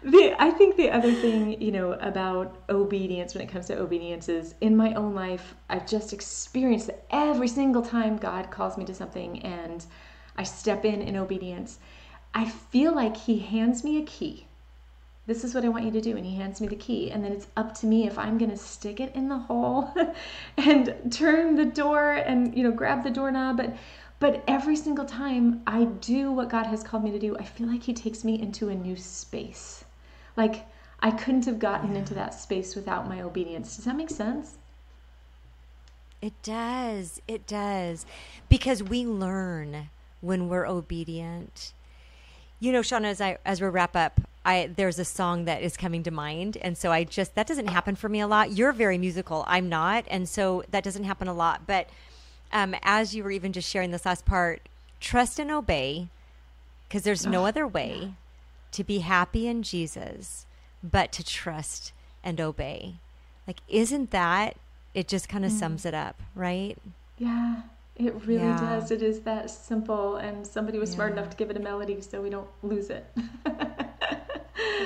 the 0.05 0.35
I 0.39 0.51
think 0.51 0.77
the 0.77 0.91
other 0.91 1.13
thing, 1.13 1.61
you 1.61 1.73
know, 1.73 1.93
about 1.93 2.57
obedience 2.69 3.35
when 3.35 3.43
it 3.43 3.51
comes 3.51 3.67
to 3.67 3.79
obedience 3.79 4.29
is 4.29 4.55
in 4.61 4.77
my 4.77 4.95
own 4.95 5.15
life, 5.15 5.55
I've 5.69 5.87
just 5.87 6.13
experienced 6.13 6.87
that 6.87 7.05
every 7.11 7.49
single 7.49 7.83
time 7.83 8.17
God 8.17 8.51
calls 8.51 8.79
me 8.79 8.85
to 8.87 8.95
something 8.95 9.43
and 9.43 9.85
I 10.37 10.43
step 10.43 10.85
in 10.85 11.03
in 11.03 11.17
obedience, 11.17 11.79
I 12.35 12.49
feel 12.49 12.95
like 12.95 13.17
He 13.17 13.39
hands 13.39 13.85
me 13.85 14.03
a 14.03 14.05
key. 14.05 14.47
This 15.27 15.43
is 15.43 15.55
what 15.55 15.65
I 15.65 15.69
want 15.69 15.87
you 15.87 15.91
to 15.93 16.01
do. 16.01 16.17
And 16.17 16.27
He 16.27 16.37
hands 16.37 16.61
me 16.61 16.67
the 16.67 16.77
key. 16.77 17.11
And 17.11 17.25
then 17.25 17.33
it's 17.33 17.47
up 17.57 17.75
to 17.79 17.87
me 17.87 18.07
if 18.07 18.19
I'm 18.19 18.37
going 18.37 18.51
to 18.51 18.57
stick 18.57 19.01
it 19.01 19.15
in 19.15 19.29
the 19.29 19.39
hole 19.39 19.95
and 20.59 20.95
turn 21.11 21.55
the 21.55 21.65
door 21.65 22.13
and, 22.13 22.57
you 22.57 22.63
know, 22.63 22.73
grab 22.73 23.05
the 23.05 23.11
doorknob. 23.11 23.57
But 23.57 23.75
But 24.21 24.43
every 24.47 24.77
single 24.77 25.05
time 25.05 25.63
I 25.67 25.85
do 25.85 26.33
what 26.33 26.49
God 26.49 26.67
has 26.67 26.83
called 26.83 27.05
me 27.05 27.11
to 27.11 27.19
do, 27.19 27.37
I 27.37 27.45
feel 27.45 27.67
like 27.67 27.83
He 27.83 27.93
takes 27.93 28.25
me 28.25 28.41
into 28.41 28.69
a 28.69 28.75
new 28.75 28.97
space. 28.97 29.85
Like 30.37 30.67
I 31.01 31.11
couldn't 31.11 31.45
have 31.47 31.59
gotten 31.59 31.97
into 31.97 32.15
that 32.15 32.35
space 32.35 32.75
without 32.75 33.09
my 33.09 33.21
obedience. 33.21 33.77
Does 33.77 33.85
that 33.85 33.97
make 33.97 34.11
sense? 34.11 34.57
It 36.23 36.33
does. 36.43 37.21
It 37.29 37.47
does. 37.47 38.07
Because 38.49 38.83
we 38.83 39.05
learn 39.05 39.91
when 40.23 40.49
we're 40.49 40.67
obedient. 40.67 41.75
You 42.61 42.73
know, 42.73 42.81
Shawna, 42.81 43.07
as 43.07 43.21
I 43.21 43.37
as 43.45 43.61
we 43.61 43.69
wrap 43.69 43.95
up, 43.95 44.23
I 44.43 44.71
there's 44.75 44.99
a 44.99 45.05
song 45.05 45.45
that 45.45 45.61
is 45.61 45.77
coming 45.77 46.03
to 46.05 46.11
mind, 46.11 46.57
and 46.63 46.79
so 46.79 46.91
I 46.91 47.05
just 47.05 47.35
that 47.35 47.47
doesn't 47.47 47.67
happen 47.67 47.95
for 47.95 48.09
me 48.09 48.21
a 48.21 48.27
lot. 48.27 48.53
You're 48.53 48.73
very 48.73 48.97
musical, 48.97 49.45
I'm 49.47 49.69
not, 49.69 50.05
and 50.09 50.27
so 50.27 50.65
that 50.71 50.83
doesn't 50.83 51.05
happen 51.05 51.29
a 51.29 51.35
lot. 51.35 51.67
But 51.67 51.91
um, 52.55 52.75
as 52.83 53.15
you 53.15 53.25
were 53.25 53.33
even 53.33 53.53
just 53.53 53.69
sharing 53.69 53.91
this 53.91 54.07
last 54.07 54.25
part, 54.25 54.69
trust 55.01 55.39
and 55.39 55.51
obey, 55.51 56.09
because 56.89 57.03
there's 57.03 57.27
no 57.27 57.45
other 57.45 57.67
way 57.67 58.15
to 58.71 58.85
be 58.85 59.01
happy 59.01 59.47
in 59.49 59.63
Jesus 59.63 60.47
but 60.83 61.13
to 61.13 61.25
trust 61.25 61.93
and 62.23 62.41
obey. 62.41 62.95
Like, 63.47 63.59
isn't 63.69 64.13
that 64.13 64.57
it? 64.95 65.09
Just 65.09 65.29
kind 65.29 65.45
of 65.45 65.51
mm. 65.51 65.59
sums 65.59 65.85
it 65.85 65.95
up, 65.95 66.23
right? 66.35 66.79
Yeah. 67.19 67.63
It 67.97 68.15
really 68.25 68.43
yeah. 68.43 68.59
does. 68.59 68.91
It 68.91 69.03
is 69.03 69.21
that 69.21 69.51
simple, 69.51 70.17
and 70.17 70.47
somebody 70.47 70.79
was 70.79 70.91
yeah. 70.91 70.97
smart 70.97 71.13
enough 71.13 71.31
to 71.31 71.37
give 71.37 71.51
it 71.51 71.57
a 71.57 71.61
melody 71.61 72.01
so 72.01 72.21
we 72.21 72.31
don't 72.31 72.49
lose 72.63 72.91
it. 72.91 73.07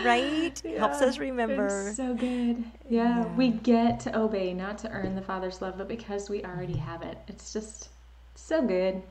right? 0.05 0.61
Yeah. 0.65 0.79
Helps 0.79 1.01
us 1.03 1.19
remember. 1.19 1.89
It's 1.89 1.97
so 1.97 2.15
good. 2.15 2.65
Yeah, 2.89 3.27
we 3.35 3.51
get 3.51 4.01
to 4.01 4.19
obey, 4.19 4.53
not 4.53 4.79
to 4.79 4.91
earn 4.91 5.15
the 5.15 5.23
Father's 5.23 5.63
love, 5.63 5.79
but 5.79 5.89
because 5.89 6.29
we 6.29 6.45
already 6.45 6.77
have 6.77 7.03
it. 7.03 7.19
It's 7.29 7.53
just 7.53 7.89
so 8.35 8.63
good. 8.63 9.03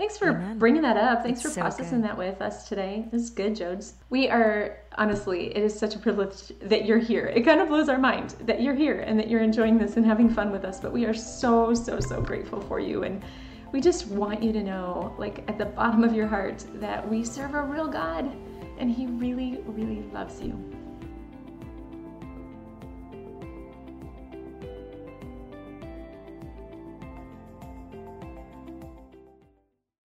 Thanks 0.00 0.16
for 0.16 0.30
Amen. 0.30 0.58
bringing 0.58 0.80
that 0.80 0.96
up. 0.96 1.22
Thanks 1.22 1.44
it's 1.44 1.54
for 1.54 1.60
processing 1.60 2.00
that 2.00 2.16
with 2.16 2.40
us 2.40 2.66
today. 2.66 3.06
This 3.12 3.24
is 3.24 3.28
good, 3.28 3.54
Jodes. 3.54 3.92
We 4.08 4.30
are, 4.30 4.78
honestly, 4.96 5.54
it 5.54 5.62
is 5.62 5.78
such 5.78 5.94
a 5.94 5.98
privilege 5.98 6.52
that 6.62 6.86
you're 6.86 6.96
here. 6.96 7.26
It 7.26 7.42
kind 7.42 7.60
of 7.60 7.68
blows 7.68 7.90
our 7.90 7.98
mind 7.98 8.30
that 8.40 8.62
you're 8.62 8.74
here 8.74 9.00
and 9.00 9.18
that 9.18 9.28
you're 9.28 9.42
enjoying 9.42 9.76
this 9.76 9.98
and 9.98 10.06
having 10.06 10.30
fun 10.30 10.50
with 10.52 10.64
us, 10.64 10.80
but 10.80 10.90
we 10.90 11.04
are 11.04 11.12
so, 11.12 11.74
so, 11.74 12.00
so 12.00 12.22
grateful 12.22 12.62
for 12.62 12.80
you. 12.80 13.02
And 13.02 13.22
we 13.72 13.82
just 13.82 14.06
want 14.06 14.42
you 14.42 14.54
to 14.54 14.62
know, 14.62 15.14
like 15.18 15.44
at 15.48 15.58
the 15.58 15.66
bottom 15.66 16.02
of 16.02 16.14
your 16.14 16.26
heart, 16.26 16.64
that 16.76 17.06
we 17.06 17.22
serve 17.22 17.54
a 17.54 17.60
real 17.60 17.86
God 17.86 18.34
and 18.80 18.90
He 18.90 19.06
really, 19.06 19.62
really 19.66 20.02
loves 20.12 20.40
you. 20.42 20.69